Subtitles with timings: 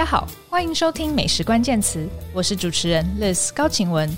[0.00, 1.98] 家好，欢迎收听《美食关键词》，
[2.32, 4.08] 我是主持人 Liz 高晴文。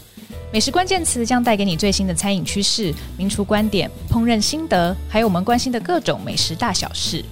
[0.52, 7.24] 美食关键词将带给你最新的餐饮趋势、名厨观点、烹饪心得，还有我们关心的各种美食大小事。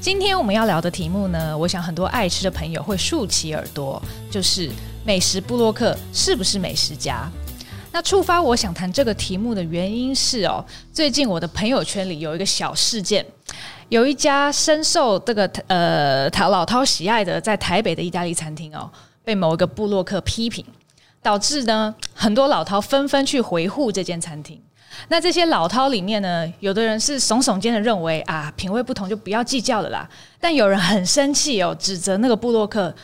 [0.00, 4.68] 今天我们要聊的题目呢，我想很多爱吃的朋友会竖起耳朵，就是
[5.04, 7.30] 美食部落客是不是美食家？
[7.92, 13.24] 那触发我想谈这个题目的原因是哦，最近我的朋友圈里有一个小事件。
[13.88, 18.90] 有一家深受这个呃老饕喜爱的在台北的意大利餐厅哦，
[19.24, 20.64] 被某一个部落客批评，
[21.22, 24.60] 导致呢很多老饕纷纷去回护这间餐厅。
[25.08, 30.08] 那这些老饕里面呢，有的人是耸耸肩的认为啊，品味不同就不要计较了啦。
[30.40, 32.94] 但有人很生气哦，指责那个部落客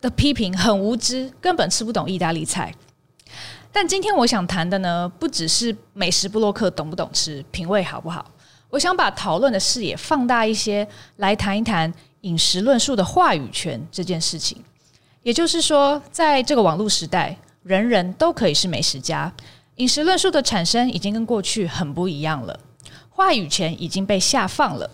[0.00, 2.74] 的批评很无知，根本吃不懂意大利菜。
[3.70, 8.24] 但今天我想谈的呢，不只是美食部落客懂不懂吃，品味好不好。
[8.72, 11.92] 我想把讨论的视野放大一些，来谈一谈
[12.22, 14.56] 饮食论述的话语权这件事情。
[15.22, 19.30] 也就是说，在这个网络时代，人人都可以是美食家。
[19.76, 22.58] 饮食论述的产生已经跟过去很不一样了，
[23.10, 24.90] 话语权已经被下放了。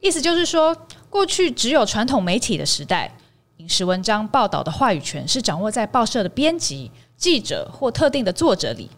[0.00, 0.74] 意思就是说，
[1.10, 3.14] 过去只有传统媒体的时代，
[3.58, 8.88] 饮食文章报道的话语权是掌握在报社的编辑、记者或特定的作者里。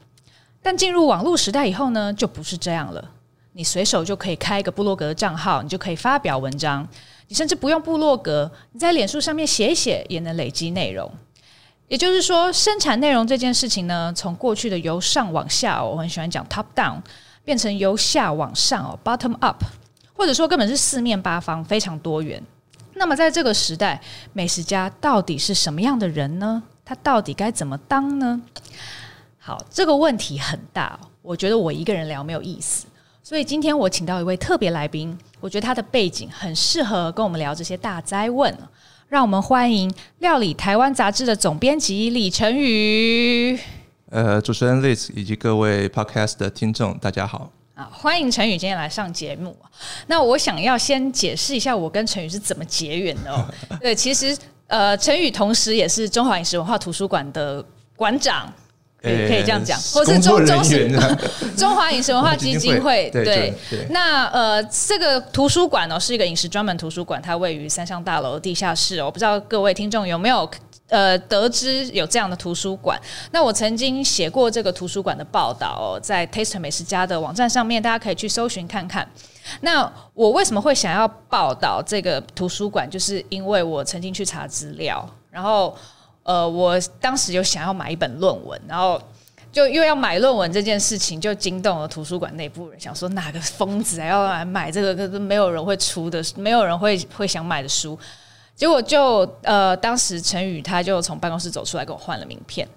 [0.63, 3.11] 但进入网络时代以后呢，就不是这样了。
[3.53, 6.87] 你随手就可以开一个部落格的账号，你就可以发表文章。
[7.29, 11.11] 你甚至不用部落格，你在脸书上面写一写也能累积内容。
[11.89, 17.01] 也就是说，生产内容这件事情呢，从过去的由上往下，我很喜欢讲 top down，
[17.45, 19.63] 变成由下往上哦，bottom up，
[20.15, 22.43] 或者说根本是四面八方，非常多元。
[22.95, 24.01] 那么在这个时代，
[24.33, 26.63] 美食家到底是什么样的人呢？
[26.85, 28.41] 他到底该怎么当呢？
[29.39, 32.87] 好，这个问题很大，我觉得我一个人聊没有意思。
[33.25, 38.53] 所以今天我请到一位特别来宾，我觉得他的背景很适合跟我们聊这些大灾问。
[39.09, 39.89] 让我们欢迎
[40.19, 43.57] 《料理台湾》杂志的总编辑李成宇。
[44.11, 47.49] 呃，主持人 Liz 以及各位 Podcast 的听众，大家好。
[47.75, 49.57] 啊，欢迎陈宇今天来上节目。
[50.09, 53.47] 那我想要先解释一下我跟陈宇是怎么结缘的哦。
[53.81, 58.53] 对，其实呃，陈宇同时也是中华饮食文化图书馆的馆长。
[59.03, 60.63] 可以可以这样讲，或是中中
[61.57, 63.53] 中华饮食文化基金会 对。
[63.91, 69.03] 那呃，这个图书馆哦，是一个饮食专门图书馆，它位于三商大楼地下室。
[69.03, 70.49] 我不知道各位听众有没有
[70.89, 72.97] 呃得知有这样的图书馆。
[73.33, 79.07] 那我曾经写过这个图书馆的报道，在 Taste 美食家的网站上面，大家可以去搜寻看看。
[79.63, 82.89] 那我为什么会想要报道这个图书馆？
[82.89, 85.77] 就是因为我曾经去查资料，然后。
[86.23, 89.01] 呃，我当时有想要买一本论文，然后
[89.51, 97.99] 就又要买论文这件事情，就惊动了图书馆内部人，想说哪个疯子还要来买这个，没有人会出的，没有人会会想买的书。
[98.55, 102.69] 结果就呃，当时陈宇他就从办公室走出来，给我换了名片。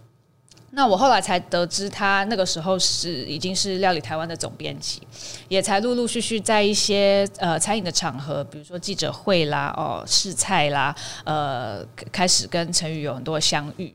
[0.78, 5.02] 那我后来才得知，他那个时候是已经是料理台湾的总编辑，
[5.48, 10.94] 也才陆陆续续在一些呃餐饮的场合，比如说记者会啦、哦试菜啦，
[11.24, 11.82] 呃
[12.12, 13.94] 开始跟陈宇有很多相遇。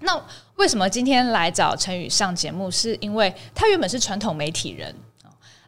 [0.00, 0.22] 那
[0.56, 2.70] 为什么今天来找陈宇上节目？
[2.70, 4.94] 是因为他原本是传统媒体人，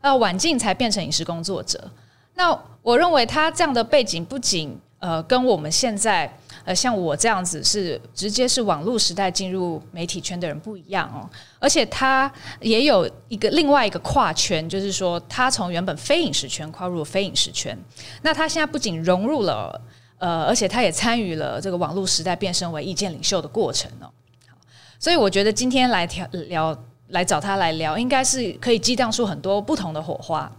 [0.02, 1.90] 呃晚近才变成影视工作者。
[2.34, 6.30] 那我认为他这样的背景不仅呃跟我们现在。
[6.64, 11.28] 呃，像我这样子是直接是网络时代进入媒体圈的人不一样哦，
[11.58, 12.30] 而且他
[12.60, 17.76] 也有一个另外一个跨圈，就是说他从原本非饮食圈跨入非饮食圈，
[18.22, 19.80] 那他现在不仅融入了，
[20.18, 24.08] 呃，而且他也参与了这个网络时代变身为意见领袖的过程哦。
[24.98, 30.50] 所以我觉得今天来聊聊来找他来聊，应该是可以激荡出很多不同的火花。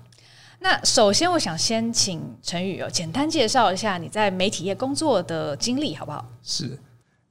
[0.64, 6.26] 那首先，我想先请陈宇哦，简单介绍一下你在媒体业工作的经历，好不好？
[6.42, 6.80] 是，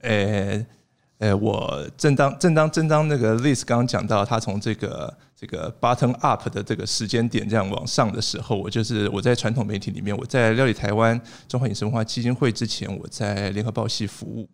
[0.03, 0.67] 呃、欸，
[1.17, 11.19] 呃、我正当正当正当那个 Liz 刚刚讲到，他从这个这个 bottom up 的这个时间点这样往上的时候，我就是我在传统媒体里面，我在料理台湾
[11.49, 14.47] 中华饮食文化基金会之前，我在联合报系服务。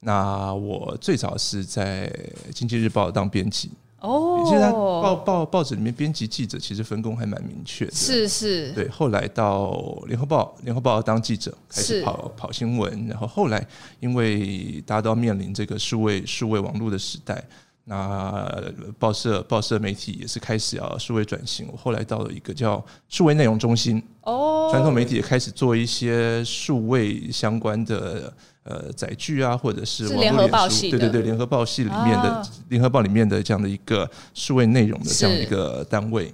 [0.00, 2.10] 那我最早是在
[2.54, 3.72] 经济日报当编辑。
[4.02, 8.88] 哦，其实报报报纸里面编辑记者其实分工还蛮明确的，是是，对。
[8.88, 13.64] 后来到联合报，联合报当记者开始跑跑新闻，然后后来
[14.00, 17.40] 因为大家都要面临这个数位数位网络的时代，
[17.84, 18.60] 那
[18.98, 21.68] 报社报社媒体也是开始要数位转型。
[21.70, 28.32] 我后来到了一个叫数位内容中心，哦，传统媒体也开始做一些数位相关的。
[28.64, 36.32] 呃，载具啊，或者是网络联合报系，对对对，联合报系里面的联合报里面的这样的一个数位内容的这样一个单位，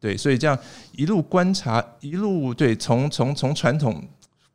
[0.00, 0.58] 对，所以这样
[0.92, 4.02] 一路观察，一路对，从从从传统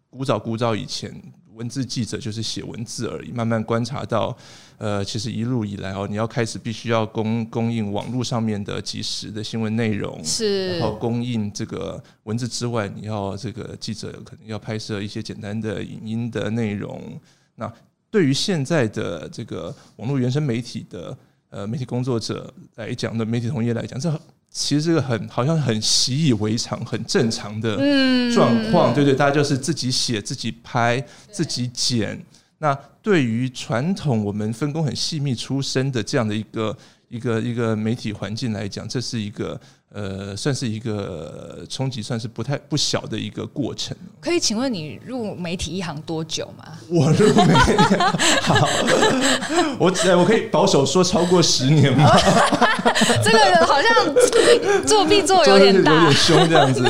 [0.09, 1.13] 古早古早以前，
[1.55, 4.35] 文字记者就是写文字而已，慢慢观察到，
[4.77, 17.19] 呃，其实一路以来哦，你要开始必须要供供应网络上面的及时的新闻内容，是，然后供应这个文字之外，你要这个记者可能要拍摄一些简单的影音的内容。
[17.55, 17.71] 那
[18.09, 21.17] 对于现在的这个网络原生媒体的
[21.49, 24.11] 呃媒体工作者来讲的媒体同业来讲，这。
[24.53, 27.75] 其实这个很好像很习以为常、很正常的
[28.33, 32.23] 状况，对对，大家就是自己写、自己拍、自己剪。
[32.59, 36.77] 那对于传统我们分工很细密出身的这样的一个
[37.09, 39.59] 一个一个媒体环境来讲，这是一个。
[39.93, 43.95] 呃，算是一个冲击，算是不太不小的一个过程。
[44.19, 46.65] 可以请问你入媒体一行多久吗？
[46.89, 47.77] 我入媒体，
[48.41, 48.67] 好，
[49.77, 52.09] 我我可以保守说超过十年吗？
[53.23, 56.83] 这个人好像作弊做有点大，有点凶这样子。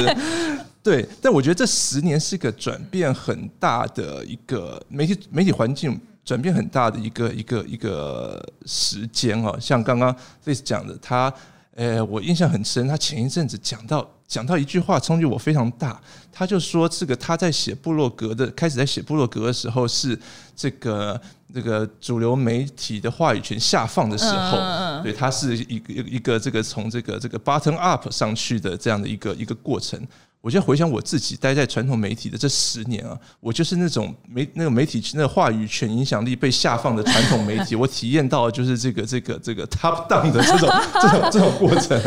[0.81, 9.57] 对，但我觉得这十年是个转变很大的一个媒体媒体环境转变很大的一个一个一个时间哦。
[9.59, 10.15] 像刚刚
[10.45, 11.33] Liz 讲的，他。
[11.75, 15.99] 呃，我印象很深，他前一阵子讲到讲到一句话，冲击我非常大。
[16.31, 20.17] 他就说，这个他在写部落格的，开始在写部落格的时候，是
[20.55, 21.19] 这个
[21.51, 29.99] 这个主流媒体的话语权下放的时候，对，他是一个一个这个从这个这个 button up 上去的这样的一个一个过程。
[30.43, 40.69] 我现在回想我自己待在传统媒体的这十年啊，我就是那种媒那个媒体那个话语权影响力被下放的传统媒体， 我体验到的就是这个这个这个 top down 的这种
[41.01, 41.97] 这种这种过程。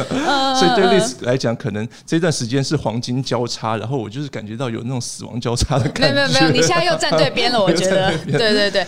[0.55, 6.15] 所以对 Liz 来讲，可能这段时间是黄金交叉，然后我就是感觉到有那种死亡交叉的感觉。
[6.15, 8.15] 没有没有没有，你现在又站对边了， 我觉得。
[8.19, 8.87] 对对对，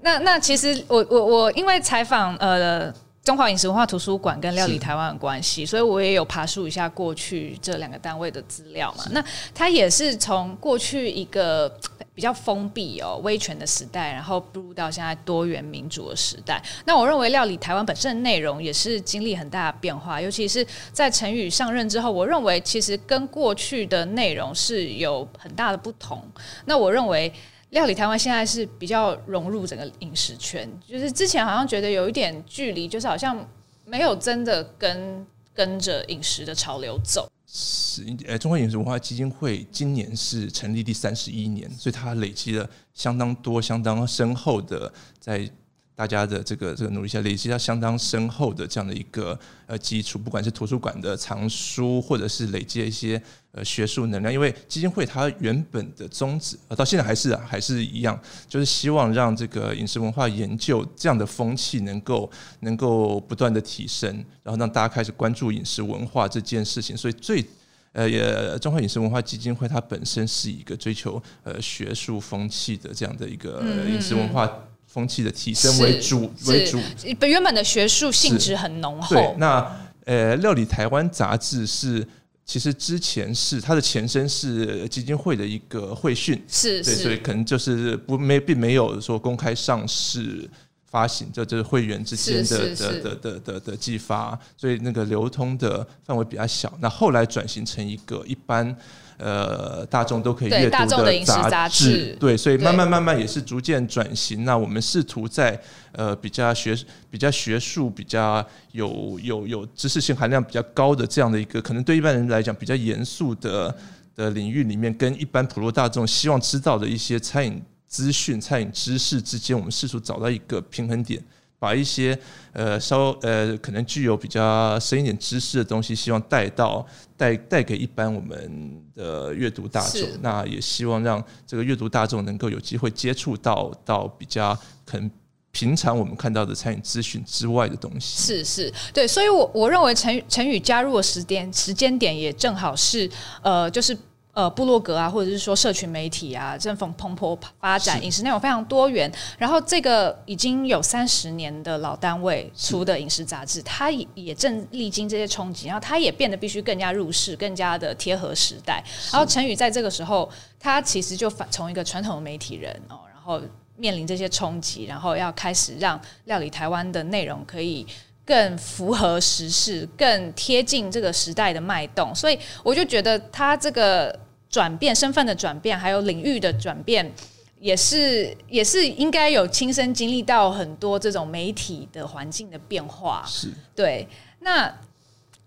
[0.00, 2.90] 那那其实我我我因为采访呃。
[3.28, 9.04] 中华饮食文化图书馆跟料理台湾的关系，所以我也有爬梳一下过去这两个单位的资料嘛。
[9.10, 9.22] 那
[9.54, 11.70] 它也是从过去一个
[12.16, 16.58] 比较封闭哦、威权的时代，然后步入到现在多元民主的时代。
[16.86, 26.26] 那我认为料理台湾本身的内容也是经历很大的变化，尤其是在陈宇上任之后，我认为其实跟过去的内容是有很大的不同。
[26.64, 27.30] 那我认为。
[27.70, 33.46] 料理台湾现在是比较融入整个饮食圈，就是之前好像觉得有一点距离，就是好像
[33.84, 37.30] 没有真的跟跟着饮食的潮流走。
[37.46, 45.50] 是，呃，中华饮食文化基金会今年是成立第三十一年，所以它累积了相当多、相当深厚的在。
[45.98, 49.36] 大家的这个这个努力下，累积到相当深厚的这样的一个
[49.66, 54.32] 呃基础，不管是图书馆的藏书，或者是累积一些呃学术能量。
[54.32, 58.16] 因为基金会它原本的宗旨呃，到现在还是啊还是一样，
[58.48, 62.30] 就是希望让这个饮食文化研究这样的风气能够
[62.60, 64.08] 能够不断的提升，
[64.44, 66.96] 然后让大家开始关注饮食文化这件事情。
[66.96, 67.44] 所以最
[67.90, 74.48] 呃也中华饮食文化基金会它本身是一个追求呃学术风气的这样的一个饮食文化。
[74.88, 76.80] 风气的提升为主为主，
[77.26, 79.14] 原本的学术性质很浓厚。
[79.14, 82.04] 对，那呃，料理台湾杂志是
[82.46, 90.48] 其实之前是它的前身是基金会的一个会讯，是，对，所以可能就是不没并没有说公开上市
[90.90, 96.72] 发行，这就这是会员之间的的的的的的寄发，所以那个流通的范围比较小。
[96.80, 98.76] 那后来转型成一个一般。
[99.20, 104.44] 呃，大众都可以阅读的杂志，对，所以慢慢慢慢也是逐渐转型。
[104.44, 106.72] 那我们试图在呃比较学、
[107.10, 113.76] 比较学术、比较有有有知识性含量比较高的这样的一个，可能对一般人来讲比较严肃的
[114.14, 121.20] 的领域里面，跟一般普罗大众希望知道的一些餐饮资讯、餐饮知识之间，我们试图找到一个平衡点。
[121.60, 122.16] 把一些
[122.52, 130.08] 呃稍呃可能具有比较深一点知识的东西，希望带到带带给一般我们的阅读大众。
[130.20, 135.10] 那也希望让这个阅读大众能够有机会接触到到比较可能
[135.50, 138.22] 平常我们看到的餐饮资讯之外的东西。
[138.22, 143.10] 是是，对，所以我我认为陈陈宇加入的时间时间点也正好是
[143.42, 143.98] 呃就是。
[144.38, 149.10] 呃，部落格啊，或者是说社群媒体啊，正逢蓬勃发展，饮食内容非常多元。
[149.36, 158.80] 然后，这个已经有三十年的老单位出的饮食杂志，它也正历经这些冲击，然后它也变得必须更加入世，更加的贴合时代。
[159.10, 160.30] 然后，陈宇在这个时候，
[160.60, 163.40] 他其实就反从一个传统的媒体人哦，然后
[163.74, 167.84] 面临这些冲击，然后要开始让料理台湾的内容可以。
[168.24, 174.14] 更符合时事，更贴近这个时代的脉动，所以我就觉得他这个
[174.50, 177.12] 转变、身份的转变，还有领域的转变，
[177.60, 183.24] 也是也是应该有亲身经历到很多这种媒体的环境的变化。
[183.26, 184.08] 是对。
[184.40, 184.72] 那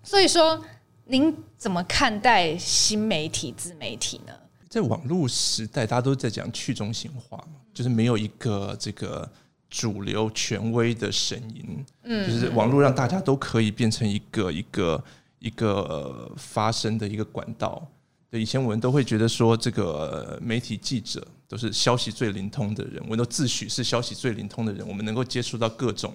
[0.03, 0.63] 所以说，
[1.05, 4.33] 您怎么看待新媒体、自媒体呢？
[4.69, 9.29] 在网络时代，大家都在讲去中心化嘛，就是没有一个这个
[9.69, 15.03] 主流权威的声音，嗯，就是网络让大家都可以变成一个一个
[15.39, 17.85] 一个发声的一个管道。
[18.31, 26.11] 对，以前我们都会觉得说，这个媒体记者都是消息最灵通的人，我们都自诩是消息最灵通的人，我们能够接触到各种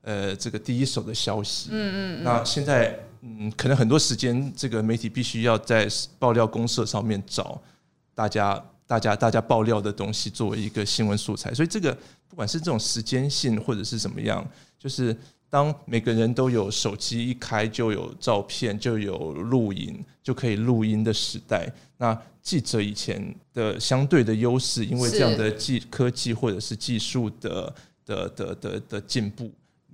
[0.00, 1.68] 呃这个第一手的消息。
[1.70, 2.24] 嗯嗯。
[2.24, 2.98] 那现在。
[3.22, 5.86] 嗯，可能很多时间，这个媒体必须要在
[6.18, 7.60] 爆料公社上面找
[8.14, 11.52] 大家、大家、大家爆料的东西作为一个新闻素材。
[11.52, 11.94] 所以，这个
[12.26, 14.42] 不管是这种时间性或者是怎么样，
[14.78, 15.14] 就是
[15.50, 27.74] 当每个人都有手机一开就有照片、就有录影、就可以录音的时代，那记者以前的相对的优势，因为这样的技科技或者是技术的
[28.06, 29.50] 的的的的进步，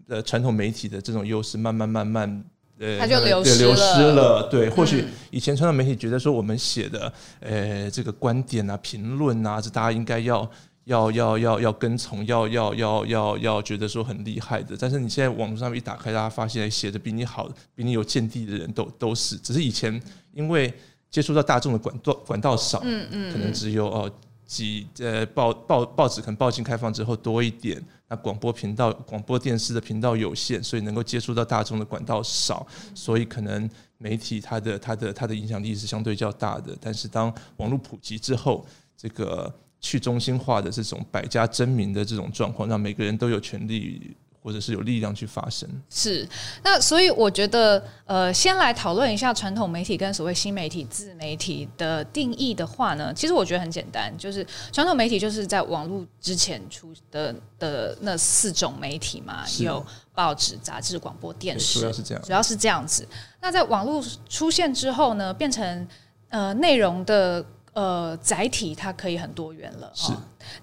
[0.09, 2.45] 呃，传统媒体的这种优势，慢慢慢慢。
[2.79, 4.47] 呃，它就流失流失了。
[4.51, 7.11] 对，或许以前传统媒体觉得说我们写的，
[7.41, 10.47] 呃，这个观点啊、评论啊，这大家应该要
[10.87, 14.77] 要要要要跟从，要要要要要觉得说很厉害的。
[14.77, 20.03] 但是你现在网络上面一打开，大家发现写的比你好、比你有见地的人都都是，只是以前
[20.33, 20.73] 因为
[21.11, 24.11] 接触到大众的管道管道少，嗯嗯，可能只有哦。
[24.47, 32.65] 几呃报报报纸可能报禁开放之后多一点，那广播频道、广播电视的频道有限，所以能够接触到大众的管道少，
[32.95, 36.79] 所以可能媒体它的它的它的影响力是相对较大的。
[36.81, 38.65] 但是当网络普及之后，
[38.97, 39.53] 这个
[39.87, 44.17] 去中心化的这种百家争鸣的这种状况，让每个人都有权利。
[44.47, 46.25] 或者是有力量去发声，是
[46.63, 63.05] 那所以我觉得，呃，先来讨论一下传统媒体跟所谓新媒体、自媒体的定义的话呢，其实我觉得很简单，就是传统媒体就是在网络之前出的的那四种媒体嘛，有报纸、杂志、广播电视，主要是这样，主要是这样子。
[63.41, 65.89] 那在网络出现之后呢，变成
[66.29, 67.45] 呃内容的
[67.77, 70.11] 呃载体，它可以很多元了，是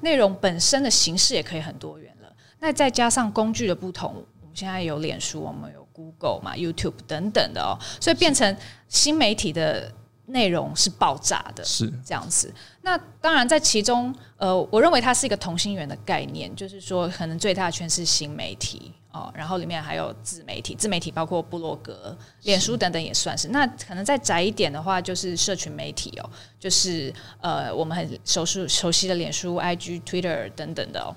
[0.01, 2.35] 内容本身的形式也可以很多元了。
[2.59, 8.57] 那再加上工具的不同，我们现在有脸书，我们有 Google 嘛、YouTube 等等的哦，所以变成
[8.89, 9.93] 新媒体的
[10.25, 12.51] 内容是爆炸的，是这样子。
[12.81, 18.91] 那当然在其中，呃，我认为它是一个同心圆的概念，就是说可能最大圈是新媒体。
[19.13, 23.49] 哦，然后里面还有自媒体，自媒体包括部落格、脸书等等也算是。
[23.49, 26.27] 那可能再窄一点的话，就是社群媒体哦，
[26.59, 31.15] 就是呃我们很熟悉熟悉的脸书、IG、Twitter 等等的哦。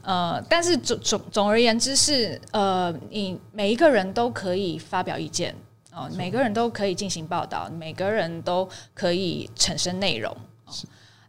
[0.00, 5.54] 呃，但是总总总而言之是呃，你每一个人都可以发表意见
[5.92, 10.34] 哦，每个人都可以进行报道，每个人都可以产生内容。
[10.64, 10.72] 哦，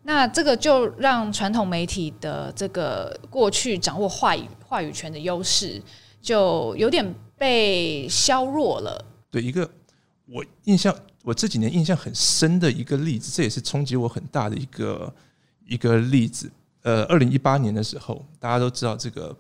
[0.04, 5.82] 那这个就让传统媒体的这个过去掌握话语话语权的优势。
[6.26, 7.06] 就有点
[7.38, 9.06] 被削弱了。
[9.30, 9.70] 对，一个
[10.26, 15.14] 我印象，我这几年印象很深的一个例子，这也是冲击我很大的一个
[15.68, 16.52] 一个例子。
[16.82, 19.38] 呃，二零一八年的时候，大家都知道这个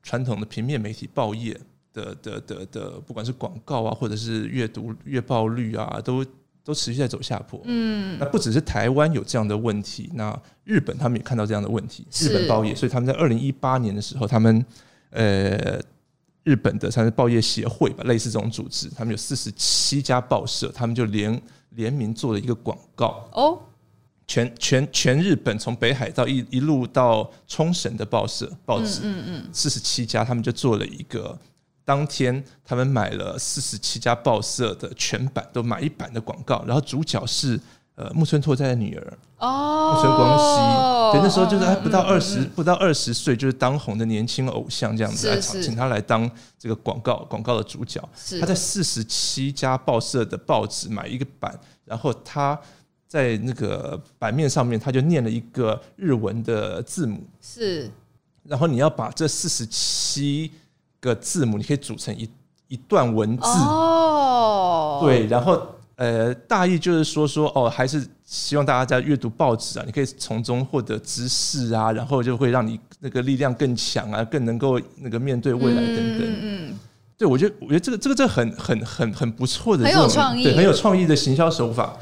[0.00, 1.58] 传统的平面媒体报业
[1.92, 6.24] 的的的的，不管是广告啊，或者是阅读阅报率啊，都
[6.62, 7.60] 都持续在走下坡。
[7.64, 14.64] 嗯，那不只是台湾有这样的问题，那日本他们也看到这样的问题，日本报业，所以他们在二零一八年的时候，他们
[15.10, 15.80] 呃。
[16.48, 23.28] 日本的算是报业协会吧，类似这种组织，他们有四十七家报社，他们就联联名做了一个广告。
[23.32, 23.60] 哦，
[24.26, 31.38] 全全全日本从北海道一一路到冲绳的报社报纸，嗯嗯，四十七家，他们就做了一个，
[31.84, 37.60] 当天他们买了四十七家报社的全版都买一版的广告，然后主角是。
[37.98, 48.00] 呃，木村拓哉的女儿哦，木村光希，对，那时候就是还不到二十，不到二十岁，就是当红的年轻偶像这样子来请他来当这个广告广告的主角。
[48.38, 52.56] 他在四十七家报社的报纸买一个版，然后他
[53.08, 57.90] 在那个版面上面他就念了一个日文的字母，是，
[58.44, 60.52] 然后你要把这四十七
[61.00, 62.30] 个字母，你可以组成一
[62.68, 65.66] 一段文字哦，对，然后。
[65.98, 76.20] 呃，大意就是说说哦，还是希望大家在阅读报纸啊，你可以从中获得知识啊，然后就会让你那个力量更强啊，更能够那个面对未来等等。
[76.20, 76.78] 嗯嗯。
[77.16, 81.96] 对，我觉得我觉得这个这个这很很很很不错的这种，很有创意，对，很有创意的行销手法。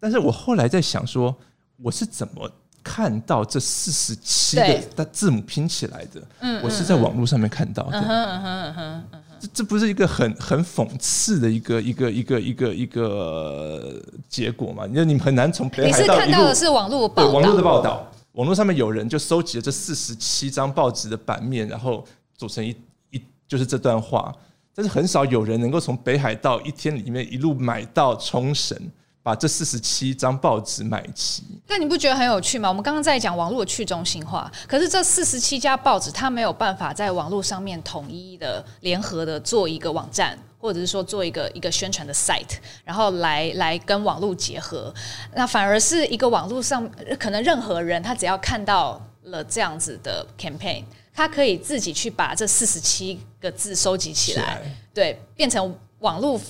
[0.00, 1.32] 但是我后来在想说，
[1.80, 2.50] 我是怎么
[2.82, 4.56] 看到这四十七
[4.96, 6.20] 个字母拼起来的？
[6.40, 8.00] 嗯，我是在网络上面看到的。
[8.00, 9.35] 嗯哼嗯哼嗯哼。
[9.40, 14.86] 这这不是一个很很讽刺的一个一个一个一个一个结果嘛？
[14.86, 22.04] 因为你们很难从北海道，你是看到的是网络报道，网络的报道，网络上面有人就收集了这四十七张报纸的版面，然后
[22.36, 22.74] 组成一
[23.10, 24.34] 一就是这段话。
[24.74, 28.78] 但是很少有人能够从北海道一天里面一路买到冲绳，
[29.26, 31.42] 把这四十七张报纸买齐。
[31.66, 32.68] 但你不觉得很有趣吗？
[32.68, 44.94] 我们刚刚在讲网络去中心化，可是这四十七家报纸它没有办法在网络上面统一的联合的做一个网站，或者是说做一个一个宣传的 site，然后来来跟网络结合。
[45.34, 50.84] 那反而是一个网络上可能任何人他只要看到了这样子的 campaign。
[51.12, 54.62] 他可以自己去把这四十七个字收集起来，
[54.94, 56.40] 对，变成网络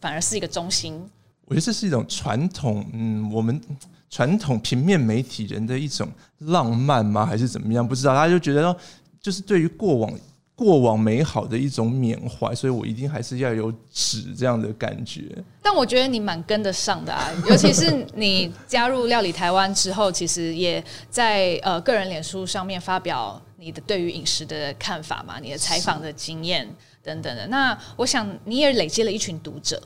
[0.00, 1.06] 反而是一个中心。
[1.46, 3.60] 我觉得这是一种传统，嗯，我们
[4.10, 6.08] 传统平面媒体人的一种
[6.38, 7.24] 浪漫吗？
[7.26, 7.86] 还是怎么样？
[7.86, 8.14] 不知道。
[8.14, 8.76] 他就觉得说，
[9.20, 10.12] 就是对于过往
[10.54, 15.22] 过往美好的一种缅怀，所以我一定还是要有纸这样的感觉。
[15.62, 23.40] 但我觉得你蛮跟得上的啊，尤其是你加入料理台湾之后，其实也在呃个人脸书上面发表。
[23.56, 26.68] 你的对于饮食的看法嘛，你的采访的经验
[27.02, 29.82] 等等的，那我想你也累积了一群读者，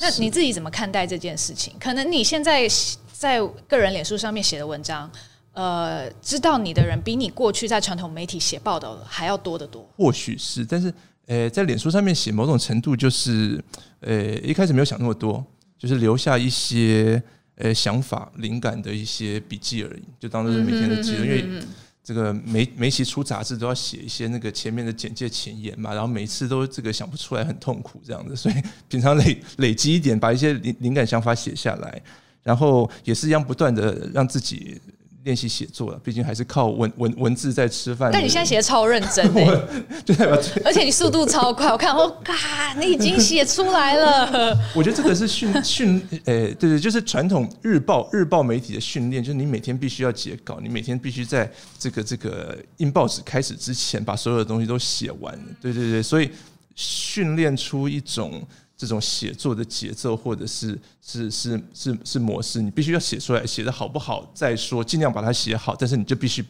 [0.00, 1.74] 那你自己怎么看待这件事情？
[1.78, 2.66] 可能你现在
[3.12, 3.38] 在
[3.68, 5.10] 个人脸书上面写的文章，
[5.52, 9.86] 呃，知道你的人比你过去在传统媒体写报道还要多得多。
[9.96, 10.92] 或许是，但是
[11.26, 13.62] 呃，在脸书上面写某种程度就是，
[14.00, 15.44] 呃，一开始没有想那么多，
[15.78, 17.22] 就是留下一些
[17.56, 21.62] 呃想法、灵感的一些笔记而已，就当做是每天的记录，因为。
[22.02, 28.54] 这个每每期出杂志都要写一些那个前面的简介前言嘛，然后每次都这个想不出来，很痛苦这样子，所以
[28.88, 32.02] 平常累累积一点，把一些灵灵感想法写下来，
[32.42, 34.80] 然后也是一样不断的让自己。
[35.22, 38.10] 练习写作了，毕竟还是靠文文文字在吃饭。
[38.12, 39.68] 但你现在写的超认真 的，
[40.06, 40.16] 对
[40.64, 42.34] 而且你速度超快，我看我嘎，
[42.78, 44.58] 你已经写出来了。
[44.74, 55.38] 我觉得这个是训 训，诶、欸，对对，就是传统日报日报媒体的训练，就是你每天必须要截稿，你每天必须在这个这个印报纸开始之前把所有的东西都写完。
[55.60, 56.30] 对对对，所以
[56.74, 58.42] 训练出一种。
[58.80, 60.68] 这种写作的节奏，或者是
[61.02, 66.42] 是是是是模式，你必须要写出来，写得好不好再说，尽量把它写好，但是你就必须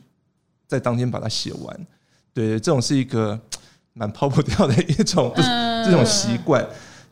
[0.69, 1.87] 在当天把它写完。
[2.33, 3.37] 对，这种是一个
[3.95, 5.33] 蛮抛不掉的一种
[5.85, 6.65] 这种习惯。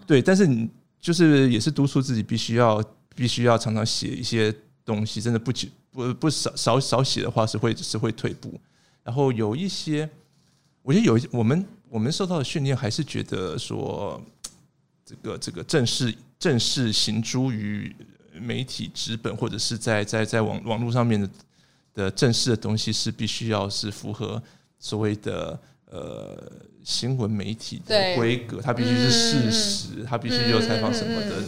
[0.06, 2.80] 对，但是你就是也是督促自己，必须要
[3.16, 4.54] 必须要常常写一些
[4.84, 5.50] 东西，真的不
[5.90, 8.54] 不不少少少写的话是会是会退步。
[9.02, 10.08] 然后有一些，
[10.82, 14.22] 我觉得有一些我们我们受到的训练，还是觉得说。
[15.08, 17.94] 这个这个正式正式行诸于
[18.38, 21.28] 媒体纸本或者是在在在网网络上面的
[21.94, 24.42] 的正式的东西是必须要是符合
[24.78, 26.52] 所谓的呃
[26.84, 31.42] 新闻媒体的规格，它必须是事实，它必须有采访什么的，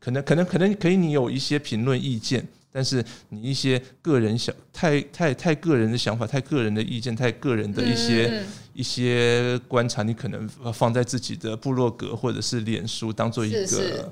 [0.00, 8.42] 可能可能可能可以你有一些评论意见，但是你一些个人想太太太个人的想法，太个人的意见，太个人的一些。
[8.74, 14.10] 一些观察，你可能放在自己的部落格或者是脸书，当做一个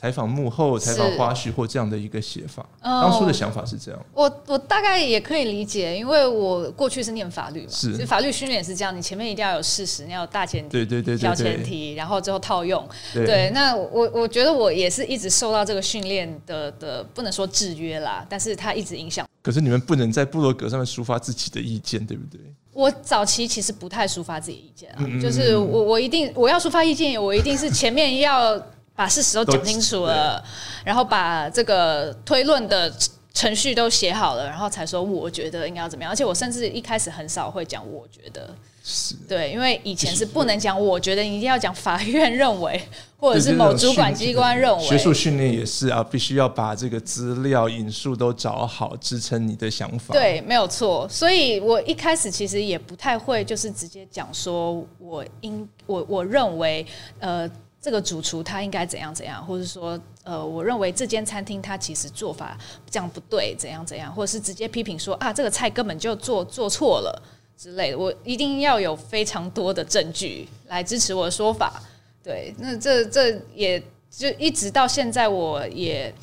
[0.00, 2.64] 采访幕后、采访花絮或这样的一个写法。
[2.80, 4.00] 当初的想法是这样。
[4.14, 12.88] 我我大概也可以理解，因为我过去是念法律嘛，是法律训练也是这样，你前面一定要有事实，你要有大前提、对对对小前提，然后最后套用。
[13.12, 19.26] 对，那我我觉得我也是一直受到这个训练的的，不能说制约啦，但是它一直影响。
[19.42, 22.40] 可是你们不能在部落格上面抒发自己的意见，对不对？
[22.72, 28.56] 我早期其实不太抒发自己意见啊，就是我我一定我要抒发意见，我一定是前面要
[28.98, 30.42] 把事实都讲清楚了，
[30.84, 32.92] 然后把这个推论的
[33.32, 36.10] 程序都写好了，然后才说我觉得应该要怎么样。
[36.10, 38.52] 而且我甚至一开始很少会讲我觉得。
[38.90, 42.80] 是对，因为以前是不能讲，我觉得你一定要讲法院认为，
[43.18, 44.82] 或者是某主管机关认为。
[44.82, 50.14] 学术训练也是啊，必须要把这个资料引述都找好，支撑你的想法。
[50.14, 51.06] 对，没有错。
[51.08, 56.86] 所以我一开始其实也不太会，就是直接讲说我应我我认为，
[57.18, 62.58] 呃，这个主厨他应该怎样怎样，或者说，呃，我认为这间餐厅他其实做法
[62.90, 67.22] 这样不对，怎样怎样，或者是直接批评说啊，这个菜根本就做做错了。
[67.56, 71.82] 之类的，我一定要有非常多的证据来支持我的说法。
[72.22, 76.14] 对，那这这也就一直到现在，我也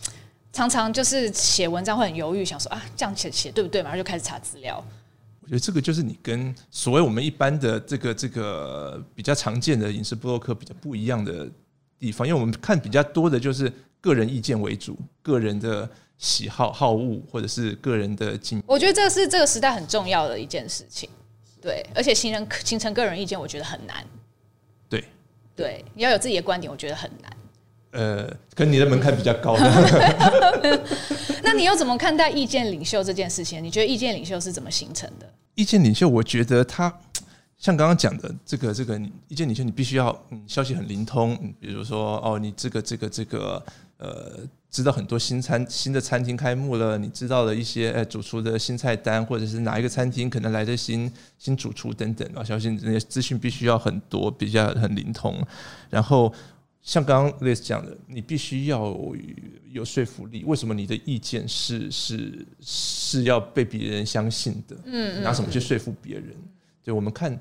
[0.54, 3.89] 常常就是写文章会很犹豫，想说啊，这样写写对不对嘛？
[3.89, 4.82] 然后就开始查资料。
[5.46, 11.48] 我觉得这个就是你跟所谓我们一般的这个这个比较常见的饮食部落客比较不一样的
[12.00, 18.60] 地方，因为我们看比较多的就是个人意见为主，个人的喜好好恶或者是个人的经。
[18.66, 21.08] 我觉得这是这个时代很重要的一件事情。
[21.62, 24.04] 对，而且形成形成个人意见，我觉得很难。
[24.90, 25.04] 对，
[25.56, 27.32] 对，你要有自己的观点，我觉得很难。
[27.96, 29.58] 呃，跟你的门槛比较高。
[31.42, 33.64] 那你又怎么看待意见领袖这件事情？
[33.64, 35.32] 你觉得意见领袖是怎么形成的？
[35.56, 36.94] 意见领袖，我觉得他
[37.58, 43.64] 像刚刚讲的这个这个意见领袖，你必须要嗯消息很灵通，比如说哦，你这个这个这个
[43.98, 55.42] 呃，知道很多新餐新的餐厅开幕了，你知道了一些呃主厨的新菜单，或者是哪一个餐厅可能来的新新主厨等等啊，相信那些资讯必须要很多，比较很灵通。
[55.90, 56.32] 然后
[56.86, 59.15] 像刚刚 Liz 讲的，你必须要有，
[59.71, 60.43] 有说服力。
[60.45, 64.78] 为什么你的意见是是是要被别人相信的？
[64.86, 66.28] 嗯，拿什么去说服别人？
[66.84, 67.32] 对，我们看，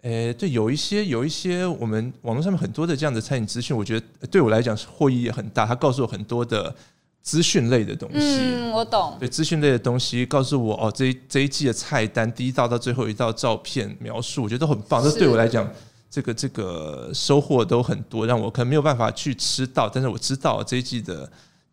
[0.00, 5.66] 诶、欸，对，有一些有一些我们网络上面很多的这样的餐饮资讯，我觉得对我来讲是获益也很大。
[5.66, 6.74] 他告诉我很多的
[7.20, 9.18] 资讯类的东西，嗯，我懂。
[9.20, 15.04] 对，资讯类的东西告诉我，哦，这一这一季的菜单，第一道到最后一道照片描述，我觉得都很棒。
[15.04, 15.70] 这对我来讲，
[16.14, 21.28] 这个这个收获都很多，让我可能没有办法去吃到，但是我知道这一季的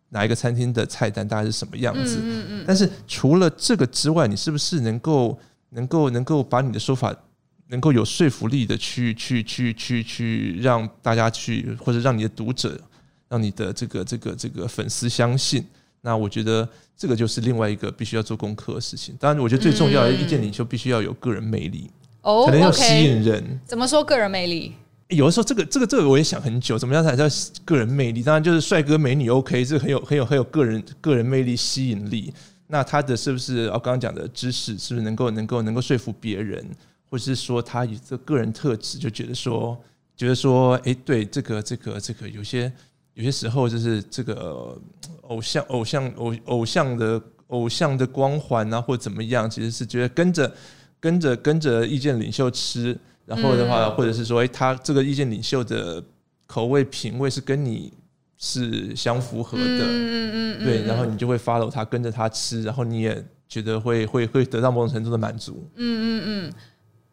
[0.08, 2.16] 哪一个餐厅的菜单大概是什么样子。
[2.16, 2.64] 嗯嗯嗯。
[2.66, 5.38] 但是除了这个之外，你是不是能够？
[5.74, 7.16] 能够能够把你的说法
[7.68, 12.78] 能够有说服力的去去去去去让大家去，或者让你的读者，
[13.26, 15.64] 让你的这个这个这个粉丝相信，
[16.02, 19.16] 那我觉得这个就是另外一个必须要做功课的事情。
[19.18, 21.90] 当然，我觉得最重要的意见领袖必须要有个人魅力，
[22.22, 23.60] 哦，可能要吸引人。
[23.64, 24.72] 怎么说个人魅力？
[25.08, 27.24] 有的时候，这个这个这个我也想很久，怎么样才叫
[27.66, 28.22] 个人魅力？
[28.22, 32.32] 当然就是帅哥美女 OK，这个很有很有很有个人个人魅力吸引力。
[32.66, 33.72] 那他的是不是我？
[33.72, 36.64] 刚刚讲的知识是不是能够能够能够说服别人，
[37.10, 39.78] 或者是说他以这个人特质就觉得说，
[40.16, 42.72] 觉得说，哎，对这个这个这个有些
[43.12, 44.74] 有些时候就是这个
[45.22, 50.50] 偶像偶像偶偶像的偶像的光环啊，或怎么样，其实是觉得跟着
[51.02, 56.02] 跟着跟着意见领袖吃，然后的话，或者是说，哎，他这个意见领袖的
[56.46, 57.92] 口味品味是跟你。
[58.44, 66.52] 是相符合的，嗯嗯嗯，对，然后你就会 follow 他，跟着他吃，然后你也觉得会会会得到某种程度的满足，嗯嗯嗯。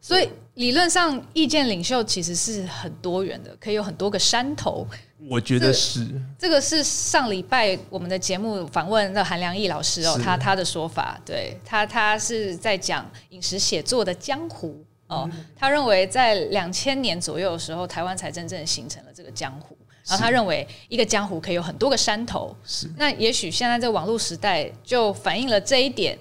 [0.00, 4.86] 所以理论上，意见领袖其实是很多元的，可以有很多个山头。
[5.28, 6.08] 我觉得是。
[6.38, 19.76] 这个是上礼拜我们的节目访问的韩良义老师哦，他他的说法，对他他是在讲饮食写作的江湖哦，他认为在两千年左右的时候，台湾才真正形成了这个江湖。
[20.08, 22.90] 然后他认为一个江湖可以有很多个山头，是。
[22.96, 26.18] 那也许现在这网络时代就反映了这一点，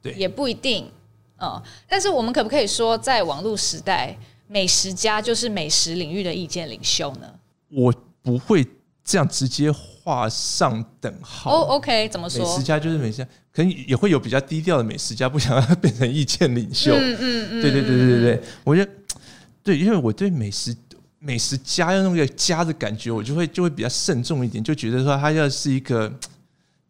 [0.00, 0.88] 对，也不一定，
[1.38, 4.16] 嗯，但是我们可不可以说，在网络时代，
[4.48, 7.28] 美食家就是美食领域的意见领袖呢？
[7.70, 8.66] 我不会
[9.04, 11.52] 这样直接画上等号。
[11.52, 12.44] 哦，OK，怎么说？
[12.44, 16.92] 美食家就是美食家，可能也会有比较低调的美食家，不想让他变成意见领袖。
[16.92, 18.90] 嗯嗯嗯，对对对对对对，我觉得
[19.62, 20.76] 对，因为我对美食。
[21.18, 26.12] 美食家要那个家的感觉，我就会就会比较慎重一点，就觉得说他要是一个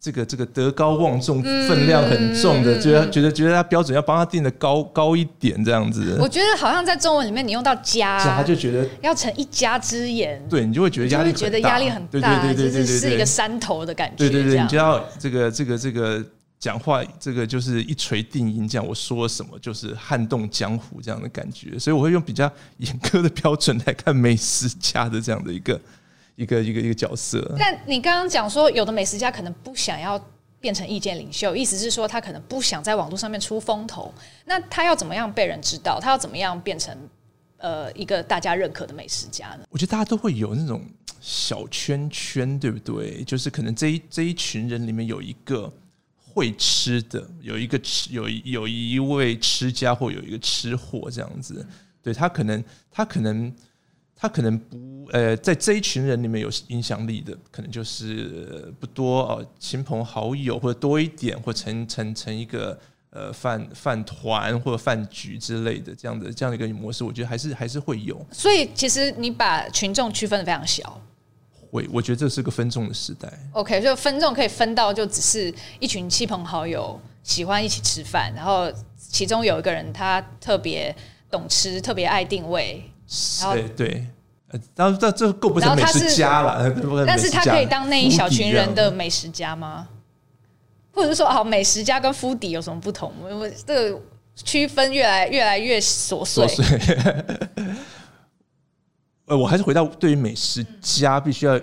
[0.06, 6.16] 这个这个德高望重、分量很重的，觉得觉得觉得他标准要帮他定的高高一点这样子。
[6.20, 14.16] 我觉得好像在中文里面，你用到家，他就觉得要成一家之言，对你就会觉得压力觉得压力很大，对对对对对，是一个山头的感觉。
[14.16, 16.24] 对对对，你就要这个这个这个。
[16.58, 25.78] 讲话这个就是一锤定音，这样我说什么就是撼动江湖这样的感觉，所以我会用比较严苛的标准来看美食家的这样的一个
[26.36, 27.54] 一个一个一个角色。
[27.58, 30.18] 但你刚刚讲说，有的美食家可能不想要
[30.60, 34.14] 变成意见领袖，意思是说他可能不想在网络上面出风头。
[34.44, 35.98] 那他要怎么样被人知道？
[36.00, 36.96] 他要怎么样变成
[37.58, 39.64] 呃一个大家认可的美食家呢？
[39.70, 40.82] 我觉得大家都会有那种
[41.20, 43.24] 小圈圈，对不对？
[43.24, 45.72] 就是可能这一这一群人里面有一个。
[46.38, 51.66] 会吃的有一个吃有有一位吃家或有一个吃货这样子，
[52.02, 53.50] 对他可能他可能
[54.18, 62.76] 他可能不呃在这一群人里面有影响力的，可能就是不多哦，亲朋好友或者多一点，或成成成一个
[63.10, 68.24] 呃饭饭团或者饭局之类的这样的这样的一个模式，我觉得还是还是会有。
[68.32, 71.00] 所以其实你把群众区分的非常小。
[71.70, 73.30] 会，我觉得这是个分众的时代。
[73.52, 80.94] OK，就分众可以分到，就只是一群亲朋好友喜欢一起吃饭，然后其中有一个人他特别
[81.30, 82.82] 懂吃，特别爱定位。
[83.40, 84.06] 然后对
[84.74, 86.72] 当，然后这这够不成美食家了。
[87.06, 89.88] 但是他可以当那一小群人的美食家吗？
[90.92, 93.12] 或者是说，好，美食家跟 foodie 有什么不同？
[93.20, 94.00] 我这个
[94.34, 96.46] 区分越来越来越琐碎。
[99.26, 101.60] 呃，我还是回到对于美食家必须要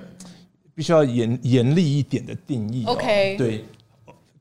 [0.75, 2.83] 必须要严严厉一点的定义。
[2.85, 3.65] OK，对，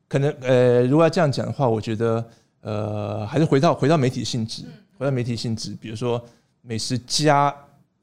[0.08, 2.28] 可能呃，如果要这样讲的话，我觉得
[2.60, 4.64] 呃，还是回到回到媒体性质，
[4.98, 5.74] 回到媒体性质。
[5.80, 6.22] 比如说
[6.62, 7.54] 美食家，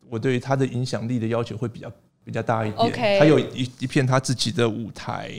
[0.07, 1.91] 我对于他的影响力的要求会比较
[2.23, 3.19] 比较大一点。
[3.19, 5.31] 他有一一片他自己的舞台，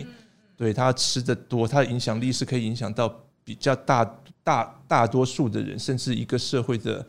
[0.56, 3.08] 对他吃的多，他的影响力是可以影响到
[3.44, 4.04] 比较大
[4.42, 7.06] 大大多数的人，甚至一个社会的。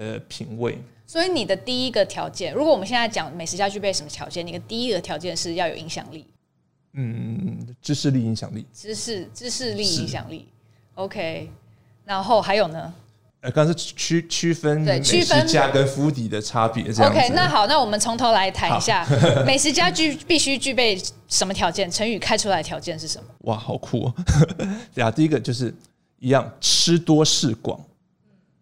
[0.00, 0.78] 呃品味。
[1.08, 6.24] 所以你的第一个条件，如果我们现在讲美食家具备什么条件，你的第一个条件是要有影响力。
[6.92, 10.46] 嗯，知识力、影响力，知识、知识力、影响力。
[10.94, 11.50] OK，
[12.04, 12.94] 然后还有呢？
[13.40, 17.12] 呃，刚刚是区区分美食家跟 foodie 的差别，这样。
[17.12, 19.06] OK，那好，那我们从头来谈一下
[19.46, 21.88] 美食家具必须具备什么条件？
[21.88, 23.28] 成语开出来的条件是什么？
[23.42, 24.14] 哇，好酷哦！
[24.92, 25.72] 对啊，第一个就是
[26.18, 27.78] 一样，吃多识广。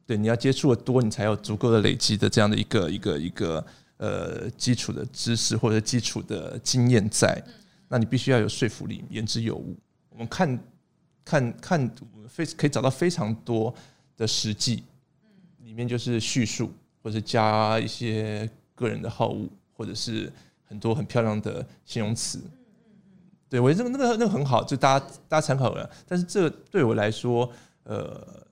[0.06, 7.42] 对，你要接触的多，你才有足够的累积的这样的一个一个一个呃基础的知识或者基础的经验在。
[7.88, 9.74] 那你必须要有说服力，言之有物。
[10.10, 10.58] 我们看
[11.24, 11.90] 看看，
[12.28, 13.74] 非可以找到非常多。
[14.16, 14.82] 的实际，
[15.64, 16.70] 里面就是叙述，
[17.02, 20.32] 或者加一些个人的好恶，或者是
[20.64, 22.40] 很多很漂亮的形容词。
[23.48, 25.88] 对，我觉得那个那个那个很好，就大家大家参考了。
[26.06, 27.50] 但是这对我来说，
[27.84, 28.44] 呃，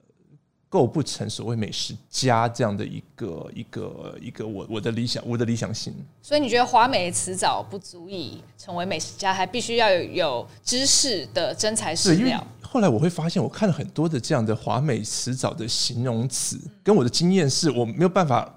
[0.75, 5.93] 构不成所谓美食家这样的一个一个一个我我的理想我的理想型。
[6.21, 12.45] 所以你觉得华美的词藻不足以成为美食家，还必须要有有知识的真材实料。
[12.61, 18.53] 后来我会发现，我看了很多的这样的华美词藻的形容词，跟我的经验是我没有办法，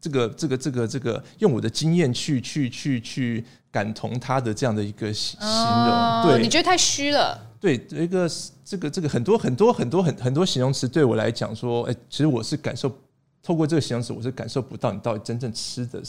[0.00, 6.22] 这个这个这个这个用我的经验去去去去感同他的这样的一个形容。
[6.26, 7.38] 对，你觉得太虚了？
[7.60, 8.30] 对，一个
[8.64, 12.90] 这个这个很多很多很多很很多形容词对我来讲说，哎，其实我是感受
[13.42, 16.00] 透过这个形容词，我是感受不到你到底真正吃的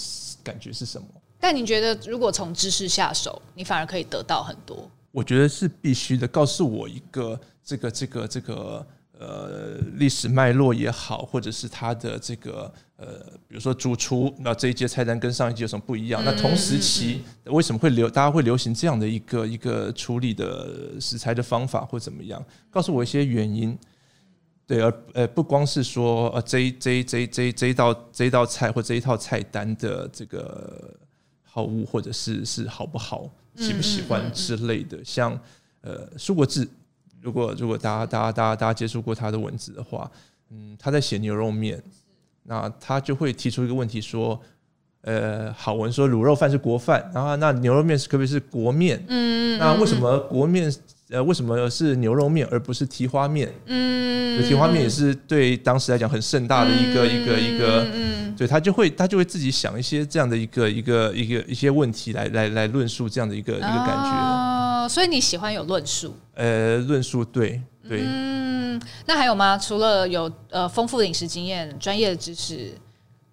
[0.43, 1.07] 感觉是什么。
[1.39, 4.89] 但你觉得，如果从知识下手，你反而可以得到很多？
[5.11, 8.85] 我觉得是必须的，告诉我一个这个这个这个
[9.19, 16.23] 呃历史脉络也好，或者是它的这个呃，比如说主厨，那这一届菜单跟上一届有什么不一样？
[16.23, 22.43] 那同时期为什么会流大家会流行这样的一个一个处理的食材的方法或怎么样？
[22.71, 23.77] 告诉我一些原因。
[24.65, 30.93] 对，而呃不光是说呃这一这一这一这一这一道这一道菜或这一套菜单的这个
[31.43, 33.29] 好物，或者是是好不好？
[33.55, 35.37] 喜不喜欢之类的，像
[35.81, 36.65] 呃苏国治，
[37.21, 40.09] 如果如果大家大家大家大家接触过他的文字的话，
[40.49, 41.81] 嗯，他在写牛肉面，
[42.43, 44.39] 那他就会提出一个问题说，
[45.01, 49.03] 呃，好文说卤肉饭是国饭，然后那牛肉面是可不可以是国面？
[49.07, 50.71] 嗯，那为什么国面
[51.11, 53.51] 呃为什么是牛肉面而不是蹄花面？
[53.65, 57.87] 嗯，蹄花面也是对当时来讲很盛大的一个一个一个。
[57.93, 64.11] 嗯对，他就会他就会自己想一些这样的一个一个一个一些问题来来来论述这样的一个一个感觉。
[64.11, 66.15] 哦，所以你喜欢有论述？
[66.35, 68.01] 呃，论述对对。
[68.01, 69.57] 嗯，那还有吗？
[69.57, 72.71] 除了有呃丰富的饮食经验、专业的知识，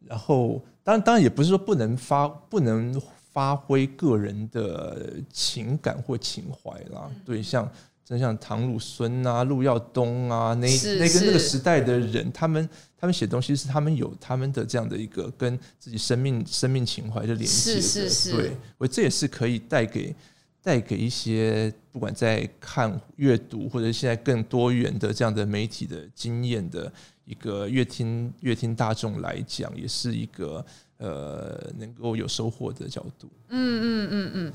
[0.09, 3.01] 然后当然当然也不是说不能发不能
[3.37, 7.11] 发挥个人的情感或情怀啦。
[7.23, 7.71] 对，像。
[8.09, 10.69] 真像唐鲁孙啊、陆耀东啊，那
[11.01, 20.15] 那个那个时代的人，他们他们写东西是他们有他们的这样的一个跟自己生命生命情怀的连接的，是是是，对，我这也是可以带给
[20.63, 26.93] 带给一些不管在看阅读或者现在更多元的这样的媒体的经验的
[27.25, 30.65] 一个乐听乐听大众来讲，也是一个
[30.99, 33.29] 呃能够有收获的角度。
[33.49, 34.53] 嗯嗯嗯嗯。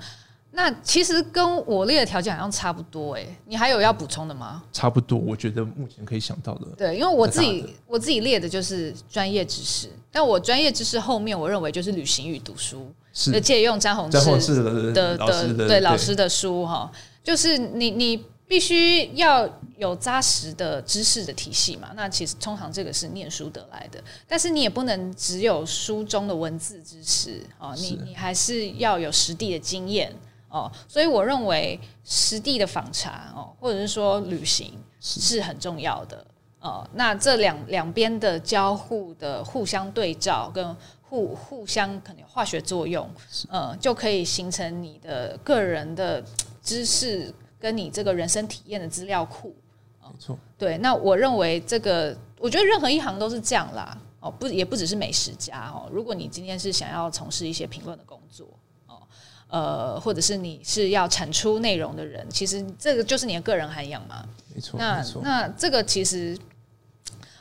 [0.54, 4.62] 那其实跟我列的条件好像差不多哎，你还有要补充的吗？
[4.74, 6.68] 差不多，我觉得目前可以想到的。
[6.78, 16.92] 对，因为我自己我自己列的就是专业知识，但我专业知识后面我认为就是旅行与读书，是借用张宏志的的对老师的书哈，
[17.24, 21.92] 就是你你必须要有扎实的知识的体系嘛。
[21.96, 30.14] 那其实通常这个是念书得来的，但是你也不能只有书中的文字知识啊，你你还是要有实地的经验。
[30.50, 36.28] 哦，所以我认为实地的访查哦，或者是说旅行是很重要的。
[36.60, 43.10] 哦，那这两两边的交互的互相对照跟互互相可能有化学作用，
[43.48, 46.22] 呃，就可以形成你的个人的
[46.62, 49.56] 知识跟你这个人生体验的资料库。
[50.02, 50.78] 没错，对。
[50.80, 53.98] 那我认为这个，我觉得任何一行都是这样啦。
[54.20, 55.90] 哦，不，也不只是美食家哦。
[55.92, 58.48] 如果你今天是想要从事一些评论的工作
[58.88, 59.02] 哦。
[59.48, 64.26] 呃，或者是你是要产出内容的人，其实这个就是你的个人涵养嘛。
[64.54, 66.38] 没错，那那这个其实，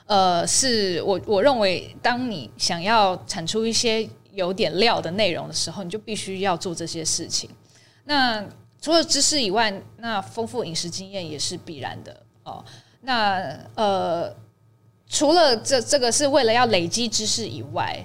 [0.07, 7.51] 呃，是我我认为，当你想要产出一些有点料的内容的时候，你就必须要做这些事情。
[8.05, 8.45] 那
[8.81, 12.65] 除了知识以外，那丰富饮食经验也是必然的哦。
[13.03, 14.35] 那呃，
[15.09, 18.03] 除了这这个是为了要累积知识以外，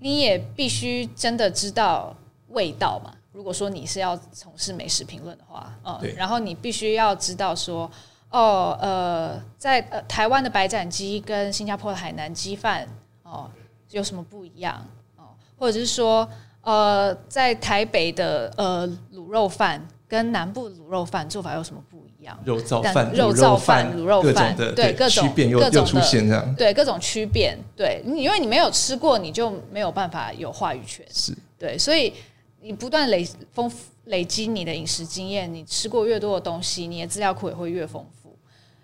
[0.00, 2.16] 你也必须真的知道
[2.48, 3.14] 味道嘛。
[3.32, 7.88] 如果说你是要从事美食评论的话，嗯，然后你必须要知道说，
[8.30, 12.88] 哦，呃，在呃台湾的白斩鸡跟新加坡的海南鸡饭，
[13.22, 13.48] 哦，
[13.90, 14.84] 有什么不一样
[15.16, 15.30] 哦？
[15.56, 16.28] 或者是说，
[16.62, 22.36] 呃，在台北的呃卤肉饭跟南部卤肉饭做法有什么不一样？
[22.44, 32.12] 肉燥饭、肉燥饭、卤肉饭，对各种区别又又出现这样，对各种区别，对，因为你没有吃过，你就没有办法有话语权，是对，所以
[32.60, 33.76] 你不断累丰富。
[34.08, 38.34] 累积你的饮食经验，你吃过越多的东西，你的资料库也会越丰富。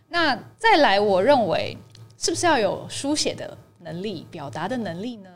[0.09, 1.75] 那再来，我认为
[2.19, 5.31] 是不是要有书写的能力、表达的能力呢？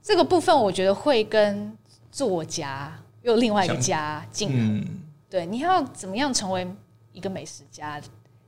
[0.00, 1.76] 这个部分我觉得会跟
[2.12, 2.96] 作家
[3.28, 4.48] 又另外一个家进。
[4.52, 4.84] 嗯，
[5.28, 6.66] 对，你要怎么样成为
[7.12, 8.00] 一个美食家？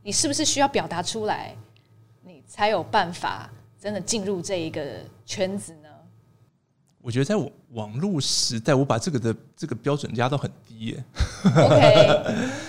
[0.03, 1.55] 你是不是需要表达出来，
[2.25, 4.83] 你才有办法真的进入这一个
[5.27, 5.89] 圈子呢？
[7.03, 11.05] 我觉得在网网络时代，我把这个的这个标准压到很低耶。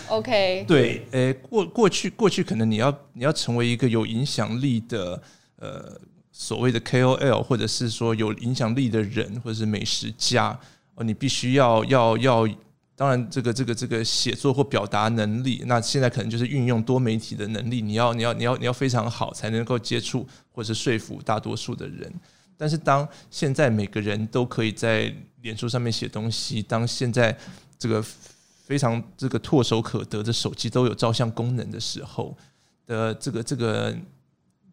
[0.07, 5.21] OK，OK， 对，诶，过过去过去可能你要你要成为一个有影响力的
[5.57, 5.99] 呃
[6.31, 10.57] 所谓的 KOL，或者是说有影响力的人，或者是美食家哦，
[11.03, 12.47] 你必须要要要，
[12.95, 22.11] 当然这个这个这个写作或表达能力，那现在可能就是运用多媒体的能力，你要你要你要你要非常好，才能够接触或者是说服大多数的人。
[22.57, 25.11] 但是当现在每个人都可以在
[25.41, 27.35] 脸书上面写东西，当现在
[27.79, 28.03] 这个
[28.65, 32.37] 非常这个唾手可得的手机都有照相功能的时候
[32.85, 33.97] 的这个这个，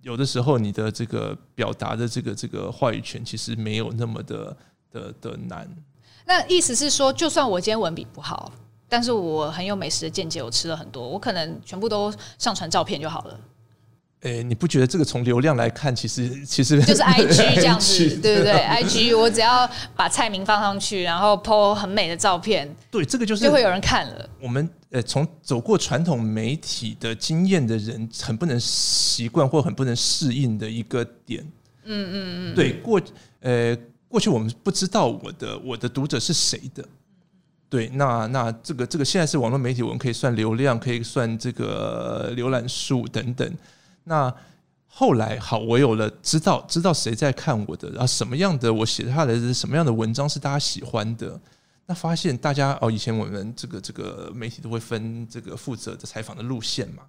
[0.02, 4.56] 有的时候你的这个表达的这个这个话语权其实没有那么的
[4.90, 5.66] 的的难。
[6.28, 8.52] 那意思是说，就算我今天文笔不好，
[8.86, 13.40] 但是我很有美食的见解，我吃了很多，我可能全部都上传照片就好了。
[14.20, 24.28] 诶、欸，你不觉得这个从流量来看，其实 其实就是 I G 这样子， 对不对？I G 我只要把菜名放上去，然后 po 很美的照片，对，这个就是就会有人看了。
[24.42, 31.42] 我们呃，从走过传统媒体的经验的人，很不能习惯或很不能适应的一个点。
[31.90, 33.00] 嗯嗯嗯，对，过
[33.40, 33.74] 呃
[34.08, 36.82] 过去我们不知道我的我的读者是谁的，
[37.68, 43.56] 对，那那这个这个现在是网络媒体，我们可以算流量，可以算这个浏览数等等。
[44.04, 44.34] 那
[44.86, 51.38] 后来好，我有了知道知道谁在看我的，然后什么样的我写下来的什么样的文章是大家喜欢的。
[51.86, 57.02] 那发现大家哦，以前我们这个这个媒体都会分这个负责的采访的路线嘛，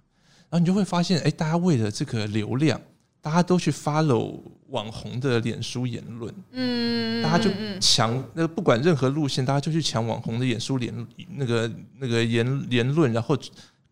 [0.48, 2.80] 然后你就会发现，哎，大家为了这个流量，
[3.20, 13.36] 大家都去 follow 网红的脸书言论，嗯，大家就抢那个不管任何路线，大家就去抢网红的脸书言那个那个言言论，然后。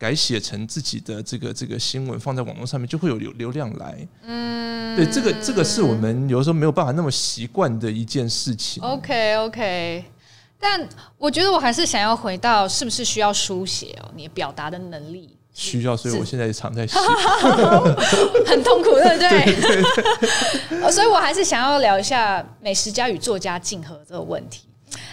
[0.00, 4.08] 改写成自己的这个这个新闻放在网络上面，就会有流流量来。
[4.22, 8.80] 嗯，对，这个这个是我们有时候没有办法那么习惯的一件事情。
[8.80, 10.04] OK OK，
[10.60, 14.08] 但我觉得我还是想要回到是不是需要书写哦？
[14.14, 16.96] 你表达的能力需要，所以我现在常在写，
[18.46, 19.28] 很痛苦，对不对？
[19.44, 24.68] 对对对 所以我还是想要聊一下美食家与作家竞合这个问题。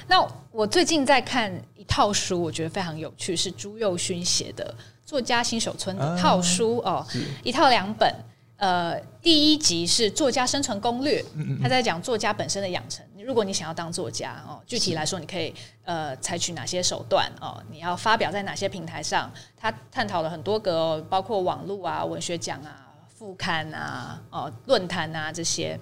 [0.08, 4.64] 那我最近在看一套书，我觉得非常有趣，是朱佑勋写的
[5.04, 7.06] 《作家新手村》的套书哦，
[7.44, 8.14] 一套两本。
[8.58, 11.22] 呃，第一集是作家生存攻略，
[11.62, 13.05] 他在讲作家本身的养成。
[13.26, 17.60] 如果你想要当作家哦，具体来说，你可以呃采取哪些手段哦？
[17.72, 19.32] 你要发表在哪些平台上？
[19.58, 25.80] 他探讨了很多个哦，包括网络啊、文学奖啊、副刊啊、哦论坛啊这些。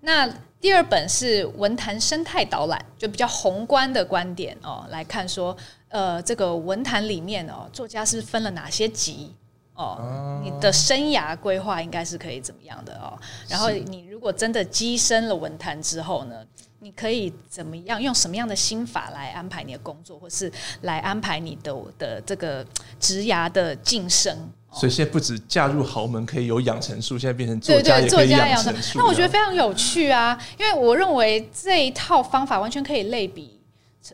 [0.00, 5.56] 那第二本是文坛生态导览，就比较宏观的观点哦，来看说，
[5.88, 9.34] 呃，这个文坛里面哦，作家是分了哪些级
[9.74, 10.40] 哦？
[10.44, 13.18] 你的生涯规划应该是可以怎么样的哦？
[13.48, 16.46] 然后你如果真的跻身了文坛之后呢，
[16.80, 20.50] 你可以怎么样用什么样的心法来安排你的工作，或是
[20.82, 22.64] 来安排你的的这个
[23.00, 24.36] 职涯的晋升？
[24.72, 28.98] 所以现在不止嫁入豪门可以有养成术，现在变成作家也可以养成术。
[28.98, 33.58] 那我觉得非常有趣啊，因为我认为这一套方法完全可以类比，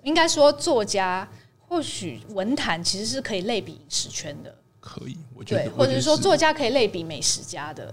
[0.02, 4.54] 应该说作家或许文坛其实是可以类比饮食圈的。
[4.80, 7.92] 可以，我觉得，或者是说作家可以类比美食家的。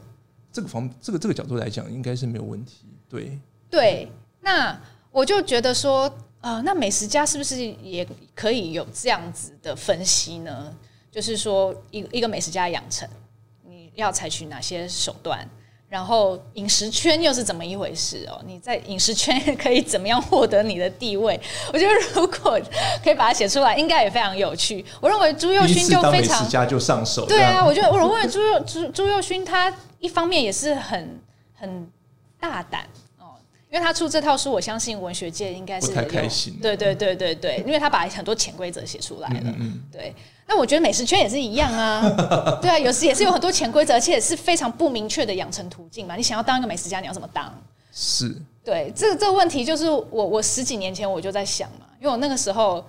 [0.53, 2.85] 这个方这个这个角度来讲，应该是没有问题。
[3.09, 4.11] 对对，
[4.41, 4.77] 那
[5.11, 6.11] 我就觉得说，
[6.41, 10.73] 呃，那美食家是不是也可以有这样子的分析呢？
[11.11, 13.07] 就是说，一一个美食家养成，
[13.67, 15.47] 你要采取哪些手段？
[15.89, 18.41] 然后饮食圈又是怎么一回事哦？
[18.45, 21.37] 你在饮食圈可以怎么样获得你的地位？
[21.73, 22.57] 我觉得如果
[23.03, 24.85] 可以把它写出来，应该也非常有趣。
[25.01, 27.25] 我认为朱佑勋就非常，美食家就上手。
[27.25, 31.19] 对啊，我觉得我认为朱佑朱朱佑勋他一方面也是很
[31.53, 31.91] 很
[32.39, 33.10] 大胆哦，
[33.71, 36.59] 因为他出这套书，我相信文学界应该是不太开心。
[36.61, 39.39] 对对对对对，因为他把很多潜规则写出来了。
[39.45, 40.13] 嗯嗯，对。
[40.45, 42.01] 那我觉得美食圈也是一样啊，
[42.61, 46.17] 对啊，有时也是有很多潜规则，而且也是非常不明确的养成途径嘛。
[46.17, 47.49] 你想要当一个美食家，你要怎么当？
[47.93, 52.85] 是，对，这个这个问题就是我我十几年前我就在想嘛，因为我那个时候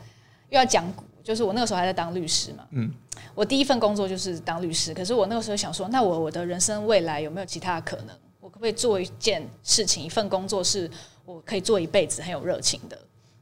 [0.48, 0.84] 又要讲，
[1.22, 2.92] 就是我那个时候还在当律师嘛，嗯，
[3.36, 8.16] 我第一份工作就是当律师，可是我那个时候想说，那我我的人生未来有没有其他的可能？
[8.62, 10.88] 我可不可以做一件事情，一份工作是
[11.24, 12.96] 我可以做一辈子很有热情的？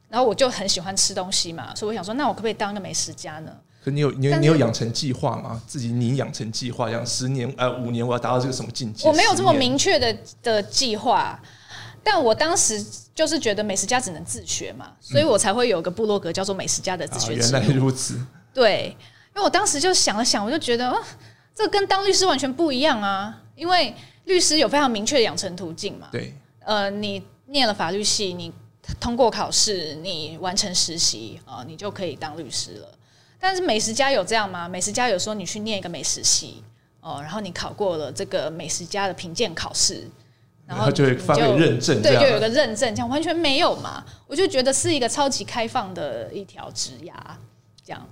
[0.09, 3.55] 然后我就很喜欢吃东西嘛，所以我想说，那我可不可以当一个美食家呢？
[3.83, 5.61] 可你有你有你有养成计划吗？
[5.67, 9.07] 自己你养成计划，养十年呃五年我要达到这个什么境界？
[9.07, 11.39] 我没有这么明确的的计划，
[12.03, 17.35] 但我当时就是觉得美食家只能自学嘛，所以我才会有一个部落格叫做美食家的自学。
[17.35, 18.19] 原来如此。
[18.55, 18.97] 对，
[19.35, 20.99] 因为我当时就想了想，我就觉得，哦，
[21.53, 23.93] 这跟当律师完全不一样啊，因为
[24.25, 26.09] 律师有非常明确的养成途径嘛。
[26.11, 28.51] 对，呃，你念了法律系，你
[28.99, 32.89] 通过考试，你完成实习啊，你就可以当律师了。
[33.39, 34.67] 但是美食家有这样吗？
[34.67, 36.63] 美食家有说你去念一个美食系
[37.01, 40.07] 哦，然后你考过了这个美食家的评鉴考试，
[40.67, 44.05] 然后就会发个认证，对，就有个认证，这样完全没有嘛？
[44.27, 47.13] 我就觉得是一个超级开放的一条职涯，
[47.83, 48.07] 这样。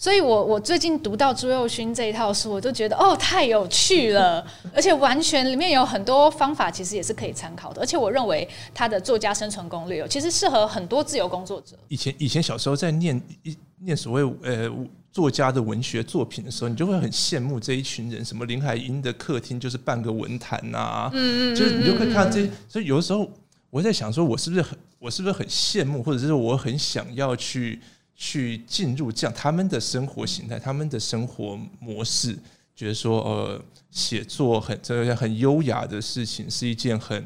[0.00, 4.42] 所以我我最近读到朱宥勋这一套书，我就觉得哦，太有趣了，
[4.74, 7.82] 而且完全里面有很多方法，其实也是可以参考的。
[7.82, 11.76] 而且我认为他的作家生存攻略，其实适合很多自由工作者。
[11.88, 14.70] 以前以前小时候在念一念所谓呃
[15.12, 23.30] 作家的文学作品的时候，你就会很羡慕这一群人，什么林海音的客厅就是半个文坛呐、啊，嗯嗯，就是你就会看这，所以有的时候
[23.68, 27.78] 我在想说，我是不是很我是不是很羡慕，或者是我很想要去。
[28.22, 32.38] 去进入这样他们的生活形态，他们的生活模式，
[32.76, 37.24] 觉得说，呃，写作很这很优雅的事情，是一件很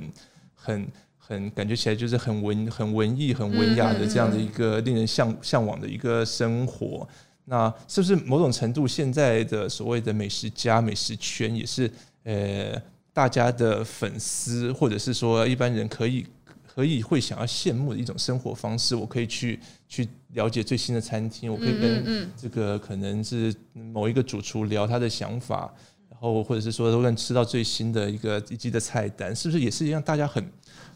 [0.55, 0.87] 很
[1.19, 7.07] 很感觉起来就是很文很文艺很文雅的这样的一个令人向向往的一个生活。
[7.47, 11.91] 那是不是某种程度现在的所谓的美食家、美食圈也是
[12.23, 12.81] 呃
[13.13, 16.25] 大家的粉丝，或者是说一般人可以？
[16.75, 25.73] 可以会想要羡慕的一种生活方式，我可以去去了解最新的餐厅，我可以跟这个可能是某一个主厨聊他的想法，
[26.11, 30.03] 然后或者是说都能吃到最新的一个一季的菜单，是不是也是一样？
[30.03, 30.45] 大家很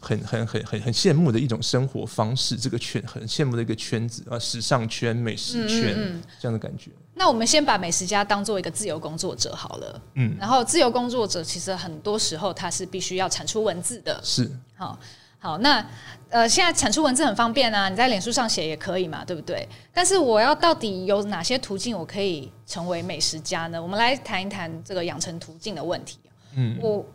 [0.01, 6.91] 很很很很很羡慕的一种生活方式，这个圈很羡慕的一个圈子啊，时尚圈、美食圈这样的感觉。
[7.15, 14.99] 那我们先把美食家当做一个自由工作者好了，嗯，然后自由工作者其实很多时候他是必须要产出文字的，是好。
[15.41, 15.83] 好，那
[16.29, 19.67] 呃，现在产出文字很方便啊，你在脸书上写也可以嘛，对不对？
[19.93, 23.81] 但是我要到底有哪些途径，我可以成为美食家呢？
[23.81, 26.19] 我们来谈一谈这个养成途径的问题。
[26.55, 27.05] 嗯，我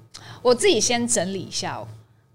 [0.41, 1.87] 我自己先整理一下哦。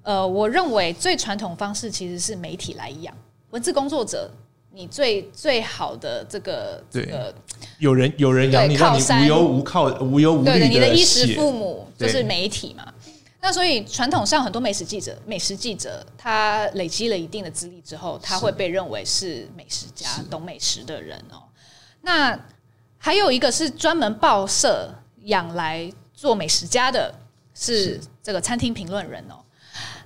[0.04, 3.14] 呃，我认为最传统方式其实是媒体来养
[3.50, 4.30] 文字工作者，
[4.72, 7.34] 你最最好的这个这个
[7.80, 12.94] 有人有人养你，让你无忧无靠、无忧无虑的你的衣食父母就是媒体嘛。
[13.42, 21.44] 那所以传统上很多美食记者、美食记者，他累积了一定的资历之后，他会被认为是美食家、懂美食的人哦。
[22.02, 22.38] 那
[22.98, 27.14] 还有一个是专门报社养来做美食家的，
[27.56, 29.40] 是这个餐厅评论人哦。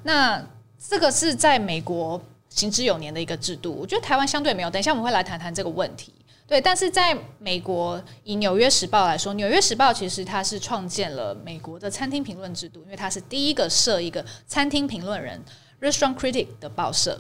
[0.03, 0.43] 那
[0.77, 4.69] 这个是在美国行之有年的一个制度，我觉得台湾相对没有。
[4.69, 6.13] 等一下我们会来谈谈这个问题。
[6.53, 15.43] 对，但是在美国，以《纽约时报》来说，《纽约时报》其实它是创建了美国的餐厅评论制度，因为它是第一个设一个餐厅评论人
[15.81, 17.19] （restaurant critic） 的报社。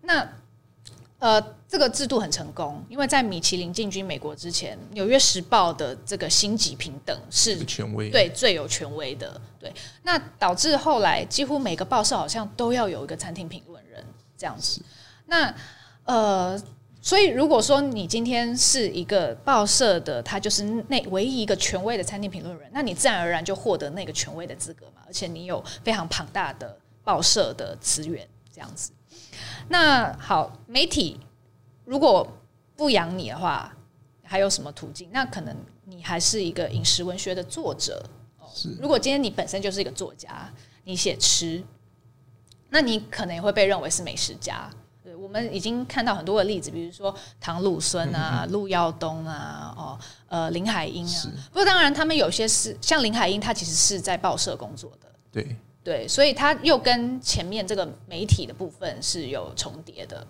[0.00, 0.26] 那
[1.18, 9.38] 呃，这个制度很成功，因为在米其林进军美国之前，《纽约时报》的这个星级平等是权威，对，最有权威的。
[9.58, 9.70] 对，
[10.04, 14.02] 那导致后来几乎每个报社好像都要有一个餐厅评论人
[14.38, 14.80] 这样子。
[15.26, 15.54] 那
[16.06, 16.58] 呃。
[17.02, 28.92] 所以，如果说你今天是一个报社的，他就是那唯一一个权威的餐厅评论人，那你自然而然就获得那个权威的资格嘛，而且你有非常庞大的报社的资源，这样子。
[29.68, 31.18] 那好，媒体
[31.86, 32.26] 如果
[32.76, 33.74] 不养你的话，
[34.22, 35.08] 还有什么途径？
[35.10, 38.04] 那可能你还是一个饮食文学的作者。
[38.54, 38.76] 是。
[38.78, 40.52] 如果今天你本身就是一个作家，
[40.84, 41.62] 你写吃，
[42.68, 44.70] 那你可能也会被认为是美食家。
[45.20, 49.98] 我们已经看到很多的例子，比如说唐鲁孙啊、陆耀东啊、哦
[50.28, 51.28] 呃林海音啊。
[51.52, 55.08] 不过当然，他们有些是像林海音，他其实是在报社工作的。
[55.30, 60.26] 对对，所以他又跟前面这个媒体的部分是有重叠的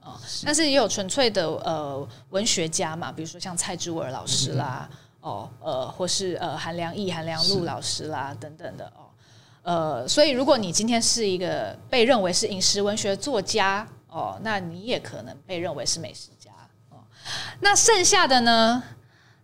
[0.00, 0.18] 啊。
[0.44, 4.88] 但是也有纯粹的呃文学家嘛，比如说像蔡之尔老师啦，
[5.20, 9.04] 哦呃或是呃韩良义、韩良露老师啦等等的哦。
[9.62, 13.86] 呃，所以如果你今天是一个被认为是饮食文学作家。
[14.10, 16.50] 哦，那你也可能被认为是美食家
[16.90, 16.98] 哦。
[17.60, 18.82] 那剩下的呢？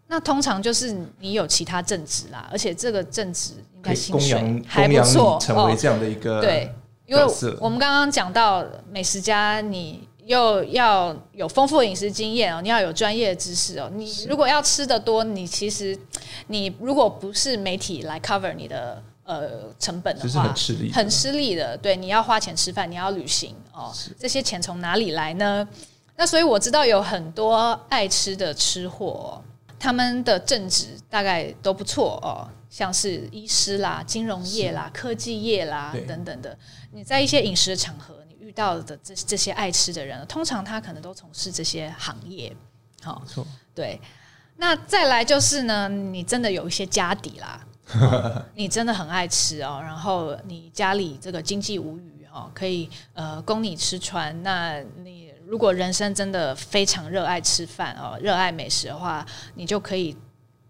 [0.08, 6.72] 那通常就是你有其他正职啦，而且这个正职应该薪水还不错，成为这样的一个、哦、对，
[7.06, 7.24] 因为
[7.58, 15.98] 我们刚刚讲到美食家，你又要有丰富的饮食经验哦，你要有专业的知识哦，你如果要吃的多，你其实
[16.46, 21.76] 你如果不是媒体来 cover 你的呃成本的话，很吃力，很吃力的。
[21.76, 25.68] 对，你要花钱吃饭，你要旅行哦，这些钱从哪里来呢？
[26.16, 29.44] 那所以我知道有很多爱吃的吃货、哦。
[29.78, 36.56] 他们的正职大概都不错哦，像是医师啦、金融业啦、科技业啦等等的。
[36.92, 42.56] 你在一些饮食的场合，你遇到的这这些爱吃的人，通常他可能都从事这些行业。
[43.02, 43.22] 好，
[43.74, 44.00] 对。
[44.56, 47.60] 那再来就是呢，你真的有一些家底啦，
[47.94, 55.26] 哦、你真的很爱吃哦，然后你家里这个经济无虞哦，可以呃供你吃穿，那你。
[55.46, 59.24] 如果人生真的非常热爱吃饭哦，热爱美食的话，
[59.54, 60.16] 你就可以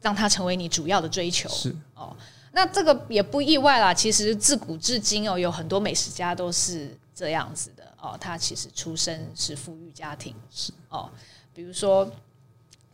[0.02, 1.48] 让它成为你主要的追求。
[1.48, 2.14] 是哦，
[2.52, 3.94] 那这个也不意外啦。
[3.94, 8.18] 其实自古至今哦，有很多美食家都是这样子的哦。
[8.20, 11.08] 他其实出身是富裕家庭，是哦。
[11.54, 12.06] 比如说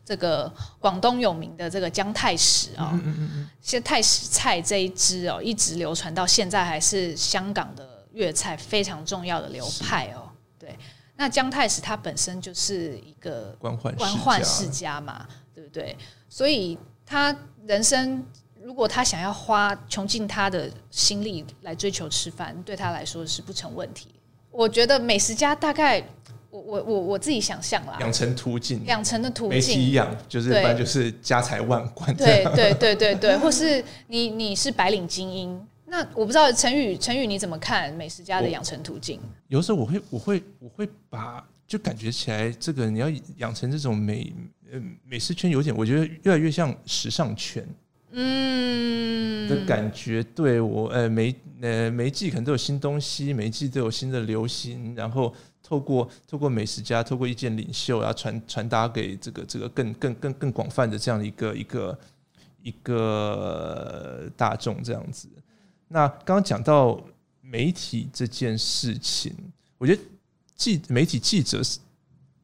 [0.04, 10.28] 这个广东有名的这个姜太史哦，嗯嗯嗯，现太史菜这一支哦，一直流传到现在，还是香港的粤菜非常重要的流派哦。
[10.58, 10.76] 对。
[11.14, 15.96] 那姜太史他本身就是一个官宦官宦世家嘛，对不对？
[16.28, 16.76] 所以
[17.06, 18.26] 他人生
[18.60, 24.08] 如果他想要花穷尽他的心力来追求吃饭，对他来说是不成问题。
[24.50, 26.02] 我觉得美食家大概
[26.52, 35.58] 我我我我自己想象啦，养成途径，养成的途径，媒体一样，就是一般就是家财万贯，对对对对对，或是你你是白领精英。
[35.86, 39.18] 那我不知道陈宇，陈宇你怎么看美食家的养成途径？
[39.48, 44.30] 有时候我会，我会，我会把就感觉起来，这个你要养成这种美
[44.70, 47.66] 呃美食圈，有点我觉得越来越像时尚圈，
[48.10, 50.22] 嗯的感觉。
[50.34, 55.34] 对我呃每呃每一季可能都有新东西，每一季都有新的流行，然后
[55.72, 61.98] 透过透过美食家，透过意见领袖，然后传传达给这个这个更更更更广泛的这样的一个一个
[62.62, 65.26] 一个大众这样子。
[65.88, 67.02] 那刚刚讲到
[67.40, 69.34] 媒体这件事情，
[69.78, 70.02] 我觉得
[70.56, 71.62] 记媒体记者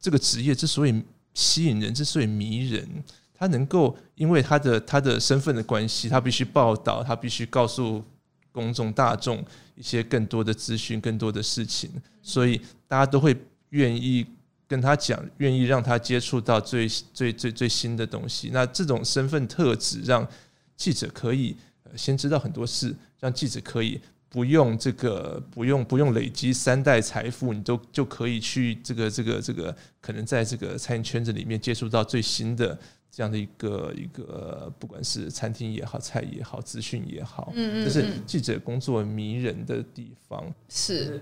[0.01, 1.03] 这个职业之所以
[1.35, 2.89] 吸引人，之所以迷人，
[3.35, 8.03] 他能够因为他的他的身份的关系，他必须报道，他必须告诉
[8.51, 11.91] 公众大众一些更多的资讯、更多的事情，
[12.23, 12.59] 所以
[12.89, 13.37] 大家都会
[13.69, 14.27] 愿意
[14.67, 18.51] 跟他讲，愿意让他接触到最最最最新的东西。
[18.53, 20.27] 那这种身份特质让
[20.75, 21.57] 记者可以
[21.95, 22.95] 先知道很多事。
[23.21, 32.79] 让记者可以不用这个，不用不用累积三代财富，你都就可以去这个这个这个，可能在这个餐饮圈子里面接触到最新的
[33.11, 40.55] 这样的一个一个，不管是餐厅也好，菜也好，资讯也好，嗯嗯，这是记者工作迷人的地方。
[40.69, 41.21] 是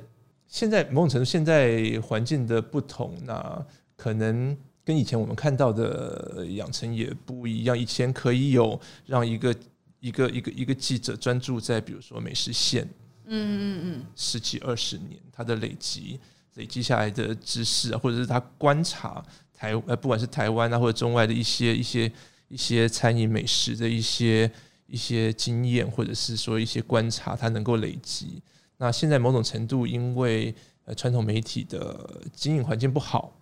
[0.48, 3.66] 现在某种程度，现在环境的不同，那
[3.96, 7.78] 可能跟以前我们看到的养成也不一样。
[7.78, 9.54] 以前可以有让一个。
[9.98, 12.84] 一个一个一个记者专注在比如说美食线，
[13.24, 16.20] 嗯嗯嗯，十几二十年，他的累积
[16.54, 22.12] 累积下来的知识啊，或者是他观察台呃，不管是台湾啊或者中外的一些一些
[22.48, 24.48] 一些餐饮美食的一些
[24.86, 28.40] 一些经验，或者是说一些观察，他能够累积。
[28.78, 30.54] 那现在某种程度，因为
[30.84, 33.32] 呃传统媒体的经营环境不好，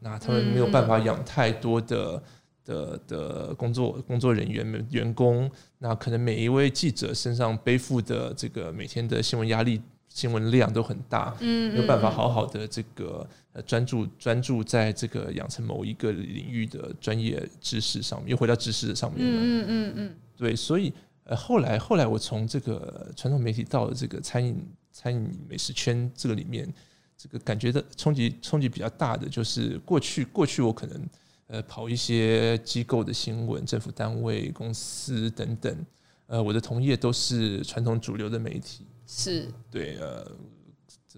[0.00, 2.22] 那他们没有办法养太多的。
[2.68, 9.80] 的的工作工作人员员工，那可能每一位记者身上背负的这个每天的新闻压力、
[10.10, 20.92] 新闻量都很大，嗯，没有办法好好的这个呃专注专注在这个养成某一个领域的专业知识上面，又回到知识上面了，嗯嗯嗯，对，所以
[21.28, 24.62] 呃后来后来我从这个传统媒体到了这个餐饮
[24.92, 26.70] 餐饮美食圈这个里面，
[27.16, 31.08] 这个感觉的冲击冲击比较大的就是过去过去我可能。
[31.50, 35.86] 呃，跑一些机构的新闻、政府单位、公司等等。
[36.26, 40.30] 呃，我的同业都是传统主流的媒体，是对呃，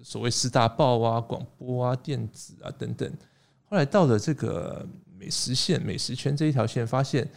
[0.04, 3.12] 所谓四大报啊、广播啊、电子啊等等。
[3.64, 4.88] 后来到了这个
[5.18, 7.28] 美食线、美食圈这一条线，发现。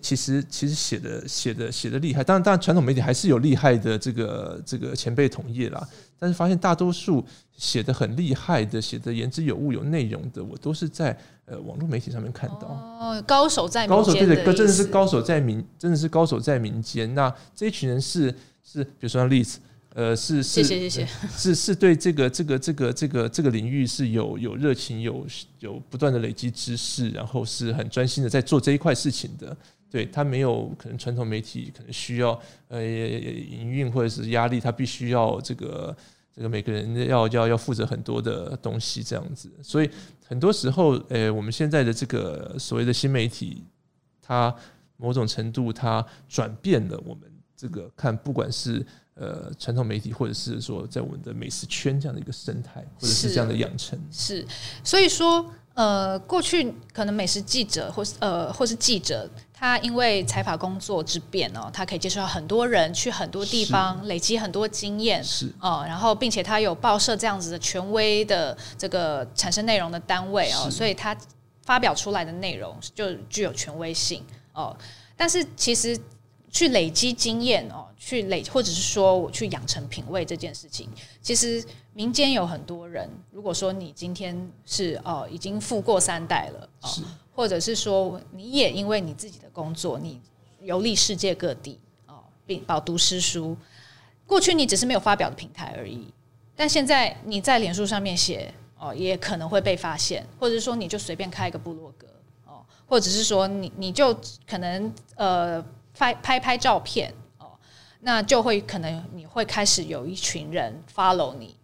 [0.00, 5.86] 其实其实写的写的写的厉害，当然当然传统媒体还是有厉害的这个这个前辈同业啦，
[6.18, 7.22] 但是发现大多数
[7.56, 11.14] 写的很厉害的、写的言之有物、有内容的，我都是在
[11.44, 12.68] 呃网络媒体上面看到。
[12.68, 17.14] 哦，高手在民间，高手对对，真的是高手在民，真的是高手在民间。
[17.14, 18.34] 那这一群人是
[18.64, 19.58] 是，比如说像例子，
[19.94, 25.26] 呃，是是，谢谢谢谢，是是对这个这个这个这个这个领域是有有热情，有
[25.60, 29.54] 有不断的累积知识，然后是很专心的在做这一块事情的。
[29.92, 35.94] 对，他没有可能传统媒体可能需要呃营运或者是压力，他必须要这个
[36.34, 39.52] 这个每个人要要要负责很多的东西这样子。
[39.62, 39.90] 所以
[40.26, 43.62] 很多时候，呃，我们现在的这个所谓的新媒体，
[44.22, 44.54] 它
[44.96, 48.84] 某种程度它转变了我们这个看，不管是。
[49.14, 54.46] 呃，传统媒体或者是说在我们的美食圈这样的一个生态，或者是这样的养成是，是，
[54.82, 71.16] 所以说，呃，过去可能美食记者或是呃或是记者，他因为采访工作之便哦，他可以接触到很多人，去很多地方，累积很多经验，是哦、呃，然后并且他有报社这样子的权威的这个产生内容的单位哦，所以他
[71.64, 74.76] 发表出来的内容就具有权威性哦，
[75.16, 75.98] 但是其实。
[76.54, 80.86] 去累积经验哦，去累或者是说我去养成品味这件事情，
[81.22, 81.64] 其实
[81.94, 83.08] 民间有很多人。
[83.30, 86.88] 如果说你今天是哦已经富过三代了，哦，
[87.34, 90.20] 或者是说你也因为你自己的工作，你
[90.60, 93.56] 游历世界各地哦，并饱读诗书。
[94.26, 96.12] 过去你只是没有发表的平台而已，
[96.56, 102.06] 但现在你在脸书上面写哦，也可能会被发现，或者是说你就随便开一个部落格
[102.46, 104.16] 哦，或者是说你你就
[104.46, 105.64] 可能呃。
[105.94, 107.48] 拍拍拍照片哦，
[108.00, 111.54] 那就会可能你会开始有一群人 follow 你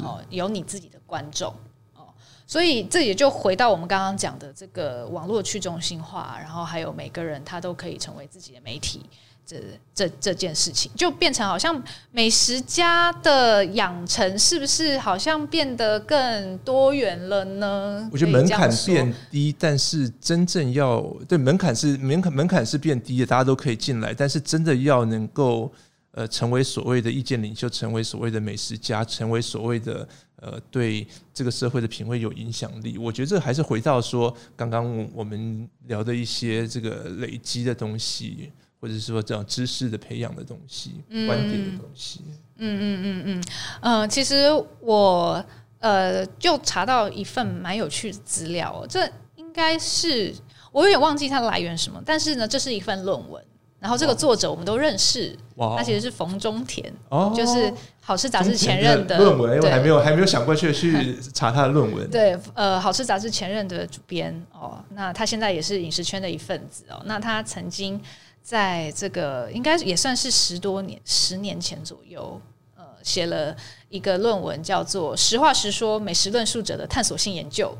[0.00, 1.52] 哦，有你自己的观众
[1.94, 2.06] 哦，
[2.46, 9.04] 所以这也就回到我们刚刚讲的这个网络去中心化，然后还有每个人他都可以成为自己的媒体。
[9.48, 9.56] 这
[9.94, 18.06] 这这件事情就变成好像美食家的养成是不是好像变得更多元了呢？
[18.12, 24.12] 我觉得门槛变低，但是真正要对门槛是门槛门槛是变低的，大家都可以进来。
[24.12, 25.72] 但是真的要能够
[26.18, 30.08] 呃成为所谓的意见领袖，成为所谓的美食家，成为所谓的
[30.40, 38.50] 呃对这个社会的品味有影响力，我觉得这还是回到说刚刚我们聊的一些这个累积的东西。
[38.80, 42.20] 或者是说这样知识的培养的东西，嗯、观点的东西，
[42.58, 43.44] 嗯嗯嗯嗯，
[43.80, 44.46] 呃，其实
[44.80, 45.44] 我
[45.80, 49.04] 呃就查到一份蛮有趣的资料，这
[49.34, 50.32] 应该是
[50.70, 53.44] 我有点忘记它的来源什么，但是呢，这是一份论文，
[53.78, 55.36] 然后这个作者我们都认识，
[55.76, 57.52] 他其实是冯中田，哦，就是
[58.00, 68.00] 《好吃杂志》前任的论文，因为还没有还没有想过去去查他的论文， 对，呃，《好吃杂志》前任的主编哦，那他现在也是饮食圈的一份子哦，那他曾经。
[68.40, 72.40] 在这个应该也算是十多年、十年前左右，
[72.74, 73.54] 呃，写了
[73.90, 77.76] 一个论文，叫做《实话实说：美食论述者的探索性研究》。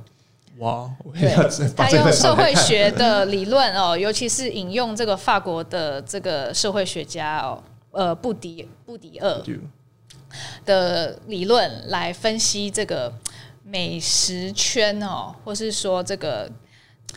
[0.58, 1.34] 哇，对，
[1.76, 9.44] 他用社会学的理论哦，尤其是引用这个法国的这个社会学家哦，呃，布迪布迪厄
[10.64, 13.12] 的理论来分析这个
[13.64, 16.50] 美食圈哦，或是说这个。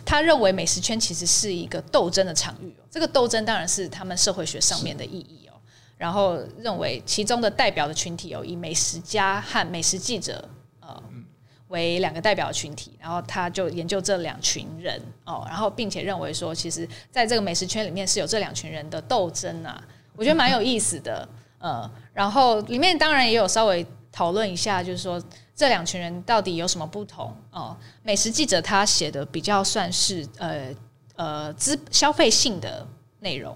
[0.06, 5.54] 他认为美食圈其实是一个斗争的场域，哦这个斗争当然是他们社会学上面的意义哦。
[5.98, 10.50] 然后认为其中的代表的群体有以美食家和美食记者呃
[11.72, 19.84] 为两个代表群体，然后他就研究这两群人哦，然后并且认为说，其实在这个美食圈里面是有这两群人的斗争啊，
[20.16, 25.20] 我觉得蛮有意思的，呃，然后里面当然也有稍微讨论一下，就是说。
[25.54, 27.32] 这两群人到底有什么不同？
[27.52, 30.74] 哦，美食记者他写的比较算是呃
[31.16, 32.88] 呃资消费性的
[33.20, 33.56] 内容，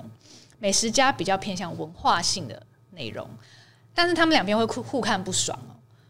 [0.59, 2.61] 美食家比较偏向文化性的
[2.91, 3.28] 内容，
[3.95, 5.57] 但是他们两边会互互看不爽。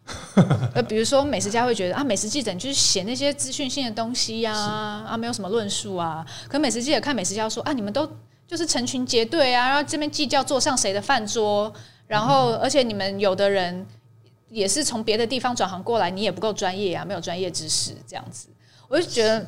[0.73, 6.25] 呃，比如说美食家会觉得啊，美食记者就是写那些资讯性的东西呀，啊，啊没有什么论述啊。
[6.47, 8.09] 可美食记者看美食家说啊，你们都
[8.47, 11.73] 就是成群结队啊，然后这边计较坐上谁的饭桌，
[12.07, 13.85] 然后而且你们有的人。
[14.51, 18.47] 也是从别的地方转行过来，你也不够专业啊，没有专业知识这样子，
[18.87, 19.45] 我就觉得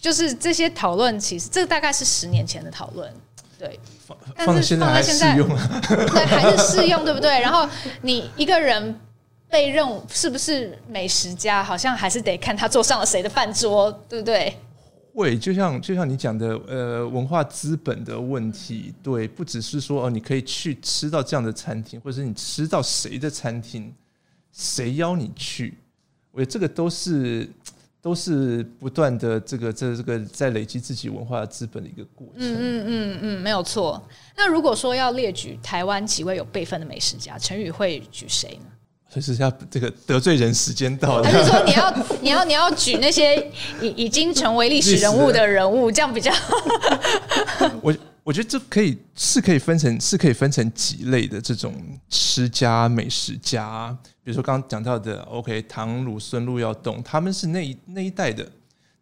[0.00, 3.10] 就是这些讨论，其实这个大概是十年前的讨论，
[3.58, 3.80] 对，
[4.36, 5.34] 但是放在现在，
[6.06, 7.40] 对，还是适用，对不对？
[7.40, 7.66] 然后
[8.02, 9.00] 你一个人
[9.54, 14.52] 被认是不是美食家，好像还是得看他坐上了谁的饭桌，对不对？
[15.14, 23.94] 会，就像就像你讲的，呃，文化资本的问题，对，不只是说哦，你可以去吃到这样的餐厅，或者是你吃到谁的餐厅。
[24.50, 25.74] 谁邀你去？
[26.32, 27.48] 我觉得这个都是
[28.02, 32.38] 都是不断的这个这这个在累积自己文化资本的一个过程。
[32.38, 34.02] 嗯嗯嗯嗯，没有错。
[34.36, 38.66] 那如果说要列举台湾几位有辈分的美食家，陈宇会举谁呢？
[39.14, 43.36] 所以是要这个得罪人时间到了，还是说你要你要你要举那些
[43.80, 46.32] 已已经成为历史人物的人物，这样比较？
[47.80, 47.94] 我
[48.24, 51.72] 我觉得这可以是可以分成是可以分成几类的这种
[52.08, 58.44] 吃家美食家，比如说刚刚讲到的，OK，唐鲁孙路要动，他们是那一那一代的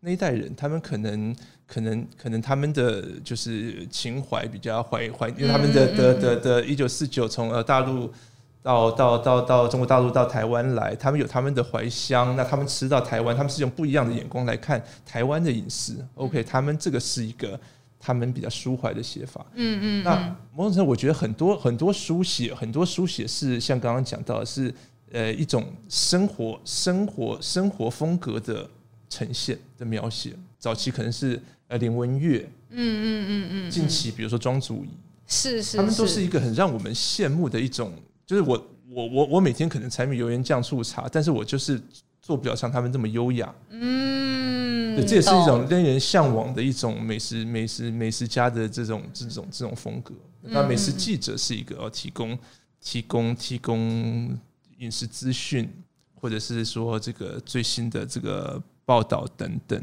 [0.00, 1.34] 那一代人，他们可能
[1.66, 8.12] 可能可能他们的就是情怀比较怀怀，因为他们的的的的一九四九从呃大陆。
[8.62, 15.96] 到到到到中国大陆到台湾来，他们有他们的怀乡，那他们吃到台湾，他们是用不一样的眼光来看台湾的饮食。
[16.14, 17.58] OK，他们这个是一个
[17.98, 19.44] 他们比较抒怀的写法。
[19.54, 20.04] 嗯嗯。
[20.04, 24.72] 那某种程度，我觉得很多很多书写，很多书写是像刚刚讲到的是
[25.10, 28.70] 呃一种生活生活生活风格的
[29.08, 30.36] 呈现的描写。
[30.60, 33.70] 早期可能是呃林文月，嗯嗯嗯嗯。
[33.72, 34.90] 近期比如说庄祖仪，
[35.26, 37.92] 是是，他们都是一个很让我们羡慕的一种。
[38.26, 41.80] 就是我我我我每天可能柴米油盐酱醋茶，但是我就是
[42.20, 43.54] 做不了像他们这么优雅。
[43.70, 50.14] 嗯，对，这也是一种令人向往的一种美食美食美食家的这种这种这种风格。
[50.40, 52.38] 那美食记者是一个要提供
[52.80, 54.38] 提供提供
[54.78, 55.68] 饮食资讯，
[56.14, 59.82] 或者是说这个最新的这个报道等等。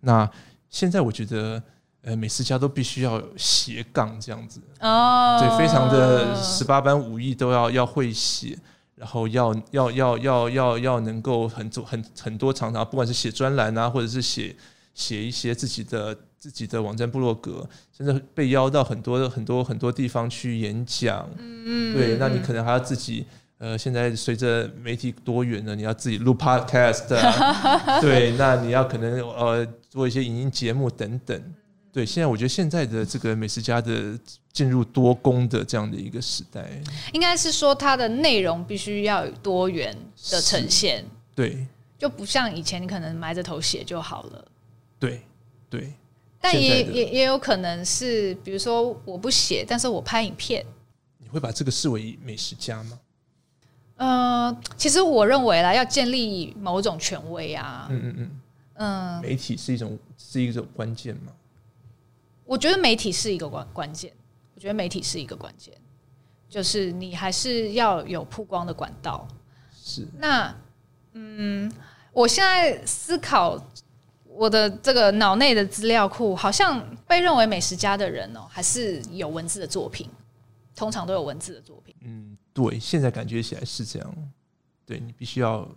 [0.00, 0.30] 那
[0.68, 1.62] 现在我觉得。
[2.02, 8.56] 呃，美食家都必须要斜杠这样子哦，对，非常的十八般武艺都要要会写，
[8.94, 14.54] 然后要要要要要要能够很多很很多常常不管是写专栏啊，或者是写
[14.94, 22.38] 写一些自己的自己的网站部落格，甚至被邀到很多很多很多地方去演讲，嗯，对，那你。
[22.38, 23.26] 可能还要自己
[23.58, 31.42] 呃，现在随着媒体多元呢，你要自己录 podcast，啊， 对，那你要可能呃做一些影音节目等等。
[31.98, 34.16] 对，现在我觉得现在的这个美食家的
[34.52, 36.80] 进入多工的这样的一个时代，
[37.12, 39.92] 应该是说它的内容必须要有多元
[40.30, 41.66] 的呈现，对，
[41.98, 44.44] 就不像以前你可能埋着头写就好了，
[45.00, 45.22] 对
[45.68, 45.92] 对，
[46.40, 50.64] 但也也也有可能是，比如说我不写，但是我拍影片，
[51.18, 53.00] 你会把这个视为美食家吗？
[53.96, 58.30] 呃，其实我认为啦，要建立某种权威啊，嗯嗯嗯。
[58.74, 61.32] 嗯，媒体是一种是一种关键吗？
[62.48, 64.10] 我觉得媒体是一个关关键，
[64.54, 65.74] 我觉得媒体是一个关键，
[66.48, 69.28] 就是你还是要有曝光的管道。
[69.70, 70.08] 是。
[70.16, 70.56] 那，
[71.12, 71.70] 嗯，
[72.10, 73.62] 我现在思考
[74.24, 80.08] 我的这个脑内的资料库，好像被认为美食家的人哦，还是有文字的作品，
[80.74, 81.94] 通常都有文字的作品。
[82.00, 84.14] 嗯，对，现在感觉起来是这样。
[84.86, 85.68] 对，你必须要，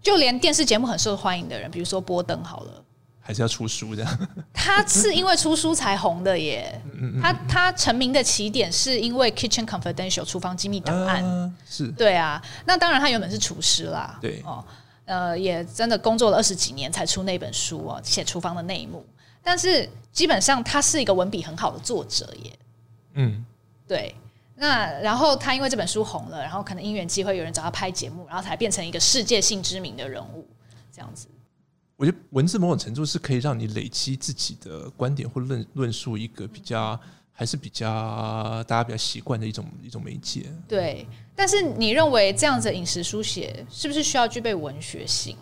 [0.00, 2.82] 就连电视节目很受欢迎的人，比如说波登好了。
[3.26, 6.80] 还是要出书这样，他是因为出书才红的耶。
[7.20, 12.40] 他他成名的起点是因为《Kitchen Confidential》厨房机密档案，啊、是对啊。
[12.66, 14.64] 那当然他原本是厨师啦，对哦，
[15.06, 19.04] 呃，也真的工作了二十几年才出那本书哦，写厨房的内幕。
[19.42, 22.58] 但是基本上他是一个文笔很好的作者耶。
[23.14, 23.44] 嗯，
[23.88, 24.14] 对。
[24.54, 30.46] 那然后他因为这本书红了，然后可能因缘机会有人找他拍节目，然后才变成一个世界性知名的人物，
[30.94, 31.26] 这样子。
[31.96, 36.98] 我觉得文字某种程度是可以让你累积自己的观点或论论述一个比较
[37.32, 40.44] 还是比较大家比较习惯的一种一种媒介。
[40.68, 45.36] 对，但是你认为这样子的饮食书写是不是需要具备文学性？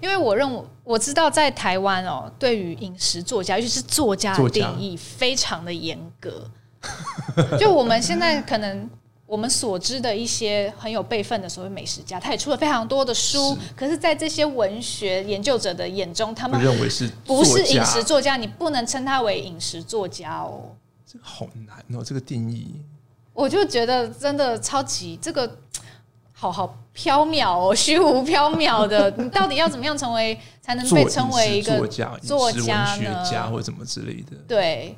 [0.00, 6.48] 因为我认为我知道在台湾哦，对于饮食作家，尤其是作家的定义非常的严格。
[7.58, 8.88] 就我们现在可能。
[9.26, 13.54] 我们所知的一些很有辈分的所谓美食家，他也出了非常多的书。
[13.54, 18.36] 是，可是，在这些文学研究者的眼中，他们认为是不是饮食作家？
[18.36, 20.70] 你不能称他为饮食作家哦。
[21.04, 22.80] 这个好难哦，这个定义。
[23.32, 25.58] 我就觉得真的超级这个
[26.32, 29.10] 好好缥缈哦， 虚无缥缈的。
[29.18, 33.24] 你到底要怎么样成为才能被称为一个作家、作家呢？
[33.24, 34.36] 学家或者什么之类的？
[34.46, 34.96] 对。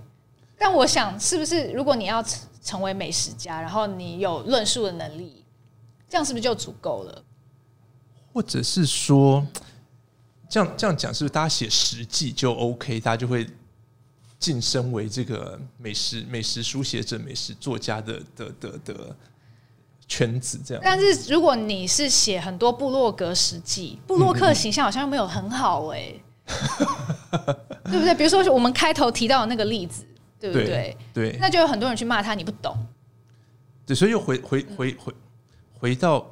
[0.61, 2.23] 但我想，是不是如果你要
[2.63, 5.45] 成成为美食家，然后你有论述的能力，
[6.09, 7.25] 这样是不是就足够了？
[8.33, 9.45] 或者是说，
[10.49, 13.49] 这样这样讲，是不是大家写食记就 OK，大家就会
[14.39, 19.17] 晋升为这个美食美食书写者、美食作家的的的的
[20.07, 20.61] 圈子？
[20.65, 20.83] 这样。
[20.85, 26.23] 但是如果你是写很多部落格食记，部落客形象好像又没有很好哎、欸，
[27.91, 28.15] 对不对？
[28.15, 30.05] 比如说我们开头提到的那个例子。
[30.41, 30.97] 对不对？
[31.13, 32.77] 对，对，那就有很多人去骂他，你不懂。
[33.85, 35.15] 对，所以又回回回回
[35.73, 36.25] 回到，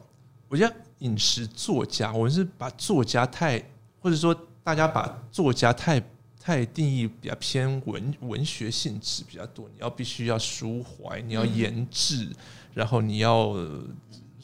[0.49, 3.63] 我觉得饮食作家，我们是把作家太，
[4.01, 6.03] 或者说大家把作家太
[6.41, 9.69] 太定义比较偏文文学性质比较多。
[9.75, 12.35] 你要必须要抒怀，你要言志，嗯、
[12.75, 13.55] 然后你要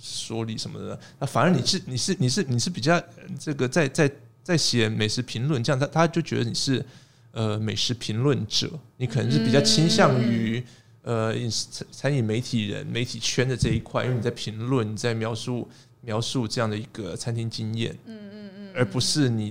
[0.01, 0.99] 说理什么的。
[1.19, 3.01] 那反而你是你是你是你是比较
[3.39, 4.11] 这个在在
[4.43, 6.85] 在写美食评论，这样他他就觉得你是。
[7.33, 10.63] 呃，美食评论者，你可能是比较倾向于
[11.03, 15.69] 呃饮食餐饮媒体人、媒体圈的这一块，因为你在评论、你在描述
[16.03, 19.51] 描述这样的一个餐厅经验，嗯嗯嗯，而不是你，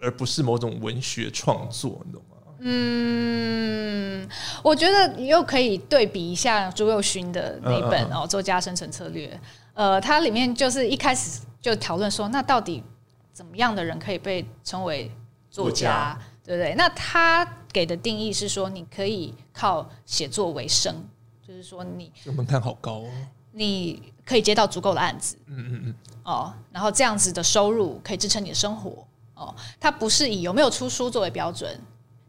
[0.00, 2.36] 而不是某种文学创作，你懂吗？
[2.58, 4.26] 嗯，
[4.62, 9.28] 我觉得你又可以对比一下朱佑勋的那本哦《作家生存策略》。
[9.74, 12.82] 呃，它里面就是一开始就讨论说，那到底
[13.32, 15.10] 怎么样的人可以被称为
[15.50, 16.74] 作家，作家对不对？
[16.76, 20.94] 那他给的定义是说，你可以靠写作为生，
[21.46, 23.10] 就是说你门槛好高哦，
[23.52, 31.78] 你可以接到足够的案子，嗯嗯嗯，哦，然后这样子的收入可以支撑你的生活，哦，他不是以有没有出书作为标准。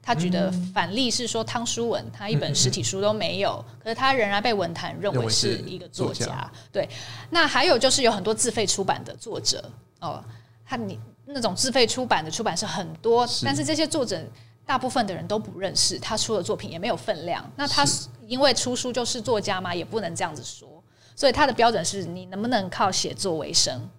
[0.01, 6.49] 他举的反例是说，汤书文他一本实体书都没有，可是他仍然被文坛认为是一个作家。
[6.72, 6.88] 对，
[7.30, 10.24] 那还有就是有很多自费出版的作者哦，
[10.65, 10.97] 他你
[11.28, 14.19] 那种自费出版的出版社很多，但是这些作者
[14.65, 17.43] 大部分的人都不认识，他出的作品也没有分量。
[17.55, 17.86] 那他
[18.25, 19.75] 因为出书就是作家吗？
[19.75, 20.67] 也不能这样子说。
[21.15, 23.89] 所以他的标准是你能不能靠写作为生？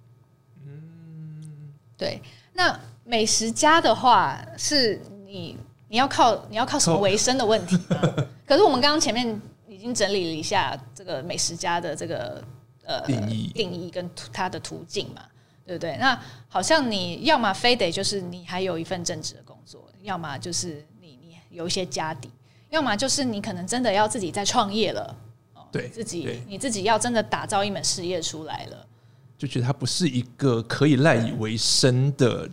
[0.65, 2.21] 嗯，对。
[2.53, 5.57] 那美食家的话是你。
[5.91, 8.29] 你要靠你要靠什么为生的问题呢？
[8.47, 12.45] 可是我们刚刚前面已经整理了一下这个美食家的这个
[12.85, 15.23] 呃定义定义跟他的途径嘛，
[15.69, 15.99] 对不对？
[15.99, 22.31] 那好像你要么非得就是你还有一份正职的工作，要么就是你你有一些家底，
[22.71, 25.15] 要么就是你可能真的要自己在创业了。
[25.71, 28.87] 对，自己你自己要真的打造一门事业出来了，
[29.37, 32.49] 就觉得它不是一个可以赖以为生的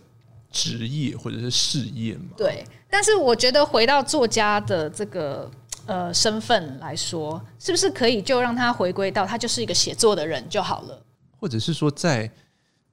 [0.50, 2.26] 职业或者是事业嘛？
[2.36, 2.62] 对。
[2.90, 5.50] 但是我觉得回到作家的这个
[5.86, 11.02] 呃身份来说，是不是可以就让他回归到他就是一个写作的人就好了？
[11.40, 12.32] 或者是说在，在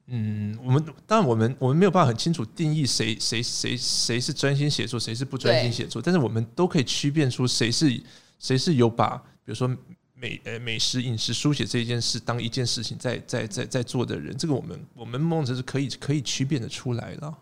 [0.07, 8.01] 嗯，我们当然我们我们没有办法很清楚定义谁谁谁谁是专心写作，谁是不专心写作，但是我们都可以区辨出谁是
[8.37, 9.65] 谁是有把比如说
[10.13, 17.33] 美呃美食饮食书写这一件事当一件事情在在在在做的人，这个我们我们梦着是可以可以区辨的出来的。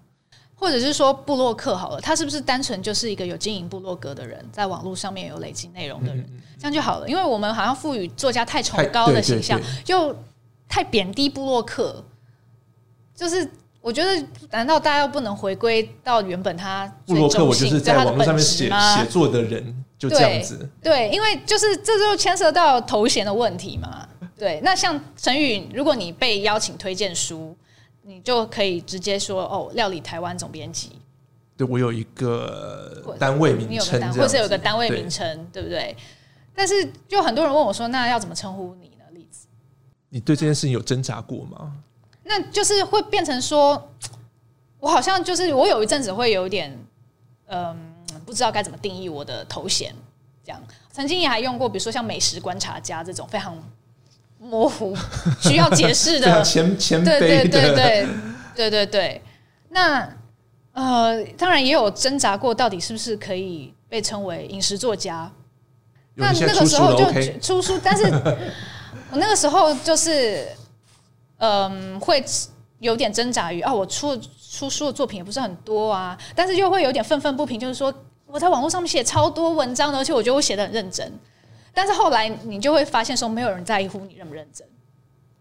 [0.54, 6.24] 或者是说布洛克好了，他是不是单纯就是一个有经营布洛格的人，在网络上面有累积内容的人，
[6.60, 7.10] 这样就好了？
[7.10, 10.16] 因为我们好像赋予作家太崇高的形象，就
[10.70, 12.06] 太贬低部落客。
[13.22, 13.48] 就是
[13.80, 17.46] 我觉得，难道大家又不能回归到原本他布洛克？
[17.46, 20.68] 我就是在网络上面写写作的人，就这样子。
[20.82, 24.08] 对，因为就是这就牵涉到头衔的问题嘛。
[24.36, 27.56] 对，那像陈宇，如果你被邀请推荐书。
[28.04, 30.94] 你就可以直接说哦，料理台湾总编辑。
[31.56, 35.96] 对，我有一个单位名称，或者有个单位名称，对不对？
[36.56, 39.06] 但是就很多人问我说，那要怎么称呼你呢？
[39.12, 39.46] 例子，
[40.10, 41.74] 你对这件事情有挣扎过吗？
[42.24, 43.92] 那就是会变成说，
[44.80, 46.78] 我好像就是我有一阵子会有点，
[47.48, 47.76] 嗯，
[48.26, 49.94] 不知道该怎么定义我的头衔。
[50.46, 50.62] 这样，
[50.92, 53.58] 曾经也还用过，比如说像美食观察家这种非常。
[54.44, 54.98] 模糊，
[55.40, 58.08] 需要解释的 前前对对对对
[58.56, 59.22] 对对对。
[59.70, 60.12] 那
[60.74, 65.32] 呃，当然也有挣扎过，到底是不是可以被称为饮食作家？
[66.16, 67.06] 那那个时候就
[67.40, 68.06] 出书，但是
[69.14, 70.48] 我那个时候就是
[71.42, 72.24] 嗯、呃，会
[72.80, 74.16] 有点挣扎于啊，我出
[74.52, 77.94] 出书的作品也不是很多啊，但是又会有点愤愤不平，就是说
[78.28, 81.12] 我在网络上面写超多文章的，而且我觉得我写的很认真。
[81.74, 84.68] 但是后来你就会发现说，没有人在乎你认不认真，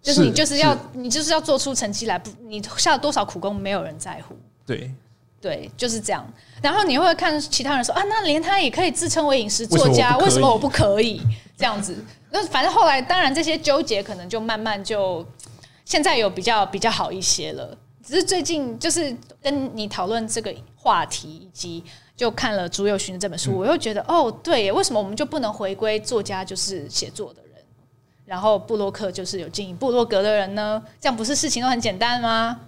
[0.01, 4.37] 就是你就是要你就是要做出成绩来，不你下了多少苦功，没有人在乎。
[4.67, 4.91] 对
[5.41, 6.25] 对，就是这样。
[6.63, 11.21] 然后你会看其他人说啊，那连他也可以自称为饮食作家，为什么我不可以
[11.57, 11.97] 这样子？
[12.31, 15.27] 那反正后来当然这些纠结可能就慢慢就
[15.91, 17.77] 现在有比较比较好一些了。
[18.03, 21.85] 只是最近就是跟你讨论这个话题以及。
[22.21, 27.55] 就看了朱宥勋的这本书，我又觉得哦，对，为什么我们就不能回归作家就是写作的人，
[28.27, 30.83] 然后布洛克就是有经营布洛格的人呢？
[31.01, 32.61] 这样不是事情都很简单吗？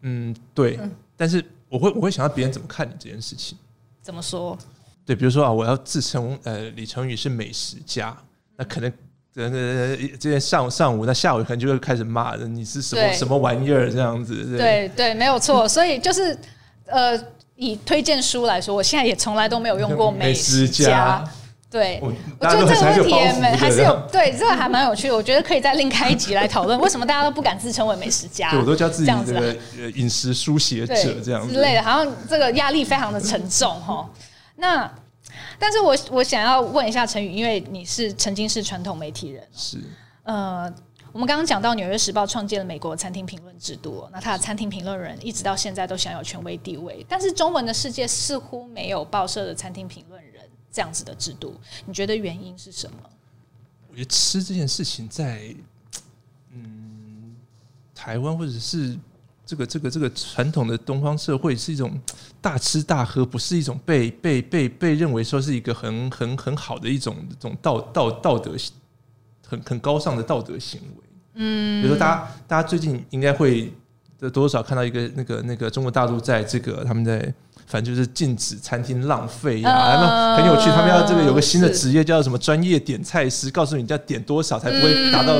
[0.00, 0.76] 嗯，对。
[0.82, 3.56] 嗯、但是我会我会想到别人怎么看你这件事情。
[4.02, 4.58] 怎么说？
[5.06, 8.16] 对，比如说啊，我要自称呃李成宇是美食家，
[8.56, 8.92] 那可能
[9.36, 14.44] 呃今天上上午，那下午可能就会开始骂人，你是什么什么玩意儿这样子。
[14.44, 15.68] 对对，对，没有错。
[15.68, 16.36] 所以就是
[16.86, 17.18] 呃。
[17.56, 21.24] 以推荐书来说，我现在也从来都没有用过美食家。
[21.70, 25.14] 对，我，我觉得这个问题也没还是有对这个还蛮有趣的。
[25.14, 28.50] 我觉得可以再另开一集来讨论，为什么大家都不敢自称为美食家？
[28.50, 29.56] 对，我都叫自己这个
[29.94, 34.04] 饮食书写者这样子之类的，好像这个压力非常的沉重哈。
[34.56, 34.92] 那，
[35.58, 39.78] 但是我我想要问一下陈宇，因为你是曾经是传统媒体人，是
[40.24, 40.72] 呃。
[41.12, 47.06] 我们刚刚讲到《纽约时报》创建了美国餐厅评论制度，那他的餐厅评论人一直到现在都享有权威地位。
[47.08, 51.54] 但是中文的世界似乎没有报社的餐厅评论人这样子的制度，
[51.86, 52.96] 你觉得原因是什么？
[53.88, 55.54] 我觉得吃这件事情在
[56.50, 57.36] 嗯
[57.94, 58.98] 台湾或者是
[59.46, 61.92] 这个这个这个传统的东方社会是一种
[62.40, 68.52] 大吃大喝，不是一种被被被被认为说是一个很很很好的一种这种道道道德
[69.46, 71.04] 很很高尚的道德行为。
[71.34, 73.72] 嗯，比如说大家大家最近应该会
[74.18, 77.32] 多多少看到一个那个那个中国大陆在这个他们在。
[77.66, 80.68] 反正就是禁止餐厅浪费呀、啊，那很有趣。
[80.68, 85.34] 他们要这个有个新的职业叫什么专业点菜师，告诉你要点多少才不会达到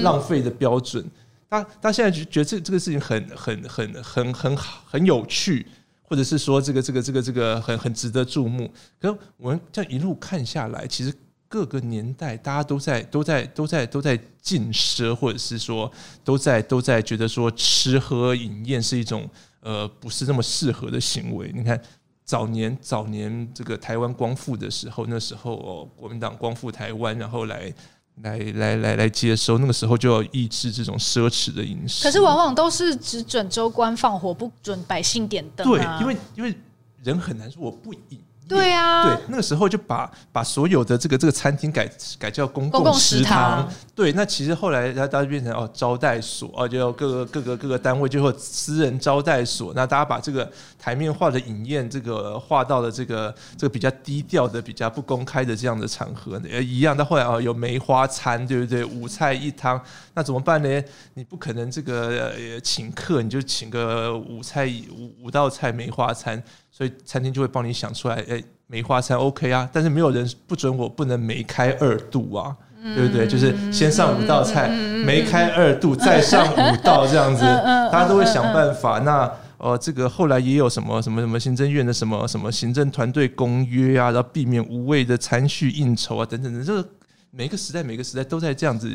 [0.00, 1.04] 浪费的标准。
[1.48, 5.66] 他他现在就觉得这这个事情很很很很很好，很有趣，
[6.02, 8.72] 或者是说这个这个这个这个很很值得注目。
[9.00, 11.14] 可是我们这样一路看下来，其实
[11.48, 15.90] 各个年代大家都在都在都在都在禁奢，或者是说
[16.24, 19.28] 都在都在觉得说吃喝饮宴是一种。
[19.60, 21.50] 呃，不是那么适合的行为。
[21.52, 21.80] 你看，
[22.24, 27.74] 早年早年这个台湾光复的时候，那时候哦，国民党光复台湾，然后来
[28.22, 32.02] 来来来来接收，那个时候就要抑制这种奢侈的饮食。
[32.02, 35.98] 可是往往都是只准州官放火，不准百姓点灯啊。
[35.98, 36.54] 对，因为因为
[37.02, 38.20] 人很难说我不饮。
[38.48, 43.68] 对啊，对，那个时候就把把所有的这个这个餐厅改改叫公共食堂。
[43.94, 49.72] 对，那其实后来它大家变成哦招待所哦，就各个各个各个单位就会私人招待所。
[49.74, 56.96] 那大家把这个台面化的饮宴这个划到了这个这个比较低调的、比较不公开的这样的场合，呃，一样。
[56.96, 58.84] 到后来啊，有梅花餐，对不对？
[58.84, 59.80] 五菜一汤，
[60.14, 60.84] 那怎么办呢？
[61.14, 66.40] 你不可能这个呃请客，你就请个五菜五五道菜梅花餐。
[66.76, 72.54] 所以餐厅就会帮你想出来，哎，梅花餐 OK 啊，但是没有人不准我不能梅开二度啊，
[72.94, 73.26] 对不对？
[73.26, 78.98] 就是先上五道菜，梅开二度，再上五道这样子，大家都会想办法。
[78.98, 86.62] 那呃，这个后来也有什么什么什么行政院的什么什么行政团队公约啊，然后避免无谓的餐叙应酬啊，等等的。
[86.62, 86.86] 这个
[87.30, 88.94] 每个时代每个时代都在这样子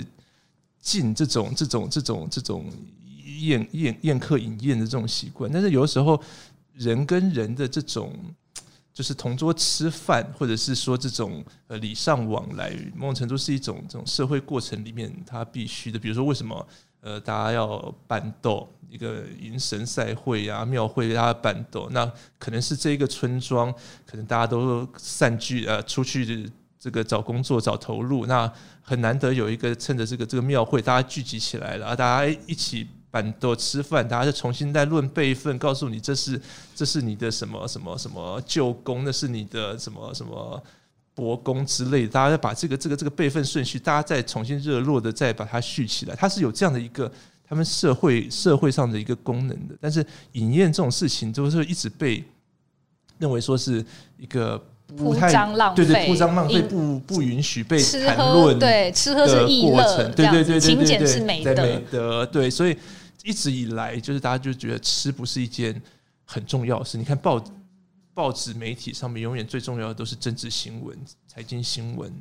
[0.80, 2.66] 进这种这种这种这种
[3.40, 6.22] 宴宴宴客饮宴的这种习惯，但是有的时候。
[6.74, 8.14] 人跟人的这种，
[8.94, 15.98] 就是同桌吃饭，或者是说这种呃礼尚往来，某种程度是一种这种社会过程里面它必须的。
[15.98, 16.68] 比如说，为什么
[17.02, 23.74] 呃大家要办斗，一个迎神赛会啊，庙会大家办斗，那可能是这一个村庄，
[24.06, 28.52] 可能大家都散聚呃出去这个找工作找投入，那
[28.82, 32.88] 很难得有一个趁着这个这个庙会，大家聚集起来了，大家一起。
[33.12, 36.42] 办桌吃饭，大家就重新再论辈分，告诉你这是
[36.74, 40.64] 这是你的什么什么什么舅公，那是你的什么什么
[41.14, 42.08] 伯公之类的。
[42.08, 46.16] 大家再把这个这个这个辈分顺序，大家再重新热络的再把它续起来。
[46.16, 47.12] 它是有这样的一个
[47.46, 49.76] 他们社会社会上的一个功能的。
[49.82, 52.24] 但是饮宴这种事情，就是一直被
[53.18, 53.86] 认为说是
[54.18, 54.58] 一个
[54.96, 58.58] 不太铺张浪费，对对，铺张浪费不不允许被谈论。
[58.58, 59.84] 对，吃喝是艺乐，
[60.16, 62.78] 对对对对对，勤俭是美德，美德对，所以。
[63.24, 65.82] 一直以来，就是大家就觉得吃不是一件
[66.26, 66.98] 很重要的事。
[66.98, 67.44] 你看报
[68.14, 70.98] 报纸媒体上面，永远最重要的都是政治新闻、
[71.28, 72.12] 财经新闻，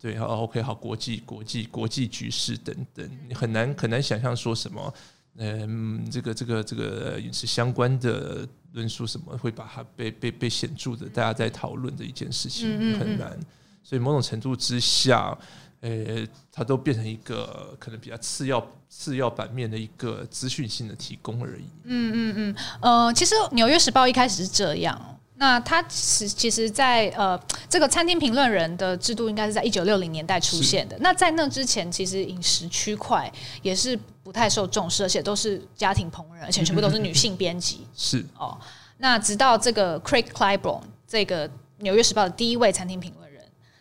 [0.00, 4.94] 对，好，OK，好，国际、国际、国际局势等等，你很难很难想象说什么，
[5.36, 13.38] 嗯，这个这个这个饮食相关的论述什么会把它被被被显著的大家在讨论的一件事情很难，
[13.82, 15.36] 所以某种程度之下。
[15.82, 18.60] 呃、欸，它都变成一个可能比较次要、
[18.90, 21.64] 次要版面的一个资讯性的提供而已。
[21.84, 25.00] 嗯嗯嗯，呃，其实《纽约时报》一开始是这样。
[25.36, 30.94] 那它其其实在，在呃，这个餐厅评论人的制度应该是在一九六零年代出现的。
[31.00, 33.32] 那在那之前，其实饮食区块
[33.62, 37.86] 也是不太受重视，而且都是家庭烹饪，而且全部都是女性编辑。
[37.96, 38.58] 是哦。
[38.98, 43.19] 那直到这个 Craig Claiborne 这个《纽约时报》的第一位餐厅评论。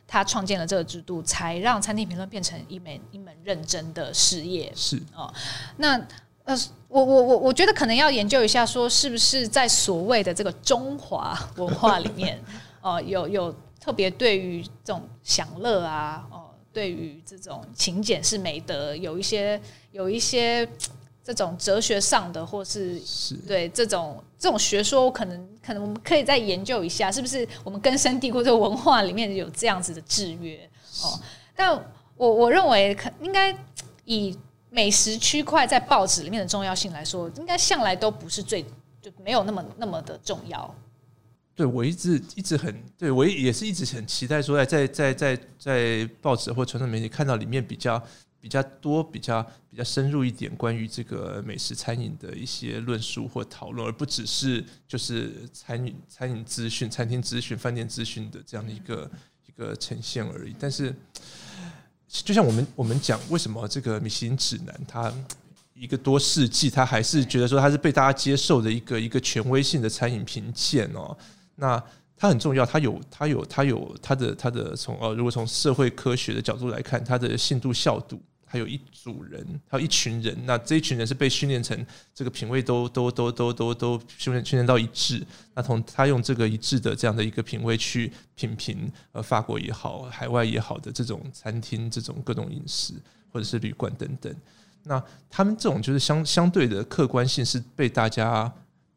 [0.09, 4.73] 他创建了这个制度，才让餐厅评论变成一门一门认真的事业。
[4.75, 5.31] 是哦，
[5.77, 5.95] 那
[6.43, 6.57] 呃，
[6.87, 12.41] 我我我我觉得可能要研究一下，说是不是在所谓的这个中华文化里面，
[12.81, 20.67] 哦、呃，有有特别对于这种享乐啊，哦、呃，对于这种勤俭是美德，有一些有一些。
[21.21, 22.99] 这种哲学上的，或是
[23.47, 30.57] 对这种这种学说，我可能可能我们可以再研究一下，是不是我们根深蒂固这个文化里面有这样子的制约
[31.03, 31.19] 哦？
[31.53, 31.71] 但
[32.15, 33.53] 我我认为，可应该
[34.05, 38.63] 以美食区块在报纸里面的重要性来说，应该向来都不是最
[39.01, 40.73] 就没有那么那么的重要。
[41.53, 48.01] 对，我一直一直很对我也是一直很期待说，在在在在在报纸或传统媒体看到里面比较。
[48.41, 59.11] 比较多、比较比较深入一点关于这个美食餐饮的一些论述或讨论，而不只是就是餐饮餐饮资讯、餐厅资讯、饭店资讯的这样的一个
[59.47, 60.55] 一个呈现而已。
[60.59, 60.95] 但是，
[62.07, 65.13] 就像我们我们讲，为什么这个米其林指南它
[65.73, 71.17] 一个多世纪，它还是觉得说它是被大家接受的一个一个权威性的餐饮评鉴哦？
[71.55, 71.81] 那
[72.17, 85.25] 它很重要，它有它有它有它的它的从呃，如果从社会科学的角度来看，它的信度效度，还有一组人，还有一群人，那这一群人是被训练成这个品味都都都都都都训练训练到一致。
[85.53, 92.95] 那从他用这个一致的这样的一个品味去品评，呃，法国也好，海外也好的这种餐厅，这种各种饮食
[93.31, 94.35] 或者是旅馆等等，
[94.83, 98.51] 那他们这种就是相相对的客观性是被大家。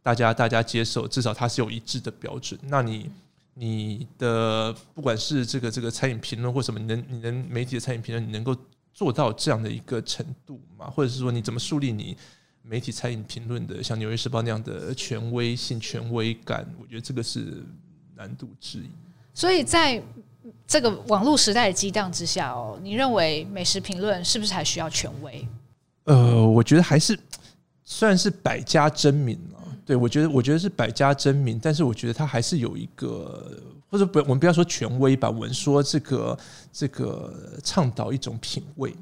[0.05, 2.59] 大家大家接受，至少它是有一致的标准。
[2.65, 3.09] 那你
[3.55, 8.53] 你的不管是这个这个餐饮评论或什么，你能你能媒体的餐饮评论，你能够
[8.93, 10.91] 做到这样的一个程度嘛？
[10.91, 12.17] 或者是说你怎么树立你
[12.63, 16.67] 媒体餐饮评论的像《纽约时报》那样的权威性、权威感？
[16.81, 17.65] 我觉得这个是
[18.15, 18.91] 难度之一。
[19.35, 20.03] 所以在
[20.67, 25.47] 这个网络时代的激荡之下，哦，你认为美食评论是不是还需要权威？
[26.05, 27.19] 呃，我觉得还是
[27.85, 29.59] 虽然是百家争鸣了。
[29.85, 33.61] 对，我觉得，我觉得是百家争鸣，但是我觉得它还是有一个，
[33.93, 36.39] 或者不，我们不要说权威吧，我们说这个
[36.73, 38.97] 这个倡导一种品味，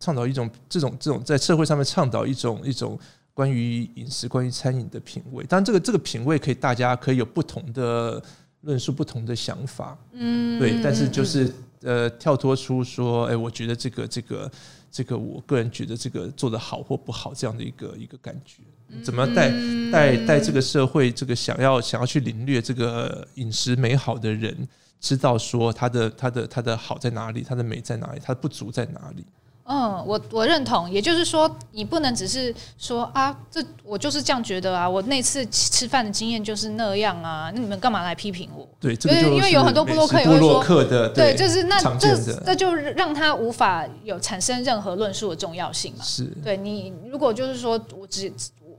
[0.00, 2.98] 倡导一种这种这种在社会上面倡导一种一种
[3.34, 5.44] 关于饮食、关于餐饮的品味。
[5.44, 8.22] 当然，这个这个品味可以大家可以有不同的
[8.62, 11.52] 论述、不同的想法，嗯，对，但是就是
[11.84, 14.50] 呃，跳脱出说，哎，我觉得这个这个
[14.90, 18.62] 这个，我个人觉得这个做的好或不好这样的一个一个感觉。
[19.02, 19.50] 怎么带
[19.90, 24.68] 带带这个社会，这个想要想要去领略这个饮食美好的人，
[25.00, 29.24] 知道说他的他的他的好在哪里，他的美在哪里，他的不足在哪里？
[29.64, 30.90] 嗯，我我认同。
[30.90, 38.68] 也就是说，你不能只是说啊，这我就是这样觉得啊，我那次吃饭的经验就是那样啊，那你们干嘛来批评我？
[38.80, 38.94] 对，
[39.32, 46.04] 因为有很多布洛克也会说的，对，就是那这这就让他无法有产生任何论述的重要性嘛。
[46.04, 48.32] 是对你如果就是说我只。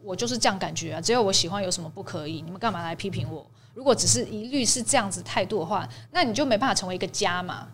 [0.07, 2.39] 我就是这样感觉啊，只有我喜欢，有什么不可以？
[2.43, 3.43] 你们干嘛来批评我？
[3.73, 7.67] 如果只是一律是这样子态度的话，那你就没办法成为一个家嘛。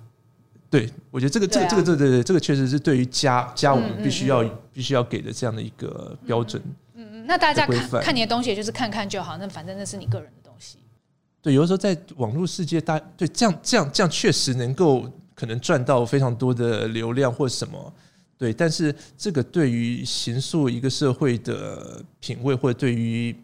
[0.72, 4.42] 对，我觉得这个、这个、这个、这个、对对，这个确实是对于家家我们必须要、
[4.72, 6.64] 必须要给的这样的一个标准。
[6.96, 9.38] 嗯嗯，那大家看看你的东西，也就是看看就好。
[9.38, 10.78] 那反正那是你个人的东西。
[11.42, 15.06] 对，有的时候在网络世界，大对这样这样这样确实能够
[15.36, 17.94] 可能赚到非常多的流量或什么。
[18.38, 23.36] 对，但是这个对于形塑一个社会的品味，或者对于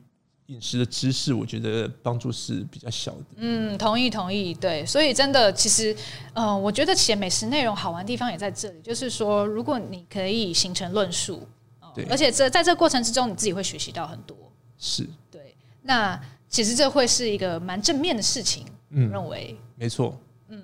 [0.47, 3.25] 饮食的知识，我觉得帮助是比较小的。
[3.35, 4.53] 嗯，同意同意。
[4.53, 5.95] 对，所以真的，其实，
[6.33, 11.47] 呃，我觉得写美食内容好玩的地方也在这里，就是说，如果你可以形成论述，
[11.81, 14.37] 呃、对，而且这在这个过程之中，你自己会学习到很多。
[14.77, 15.53] 是，对。
[15.81, 20.17] 那其实这会是一个蛮正面的事情，嗯，认为没错。
[20.47, 20.63] 嗯，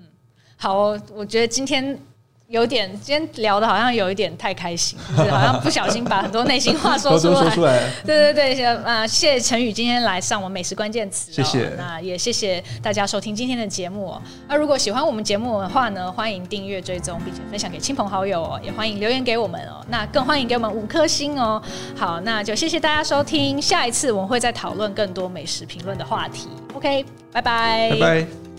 [0.56, 1.98] 好、哦，我觉得今天。
[2.48, 7.30] 有点，今天聊的好像有一点太开心， 就是好像不小心把很多内心话说 出
[7.64, 7.90] 来。
[8.04, 11.70] 对对对，啊，谢谢陈宇今天来上我们美食关键词，谢谢。
[11.78, 14.14] 那也谢谢大家收听今天的节目。
[14.46, 18.60] 那如果喜欢我们节目的话呢，欢迎订阅追踪，并且分享给亲朋好友哦。
[18.62, 19.84] 也欢迎留言给我们哦。
[19.88, 21.60] 那更欢迎给我们五颗星哦。
[21.96, 23.60] 好，那就谢谢大家收听。
[23.60, 26.48] 下一次我们会再讨论更多美食评论的话题。
[26.74, 27.90] OK，拜拜。
[27.92, 28.53] 拜拜。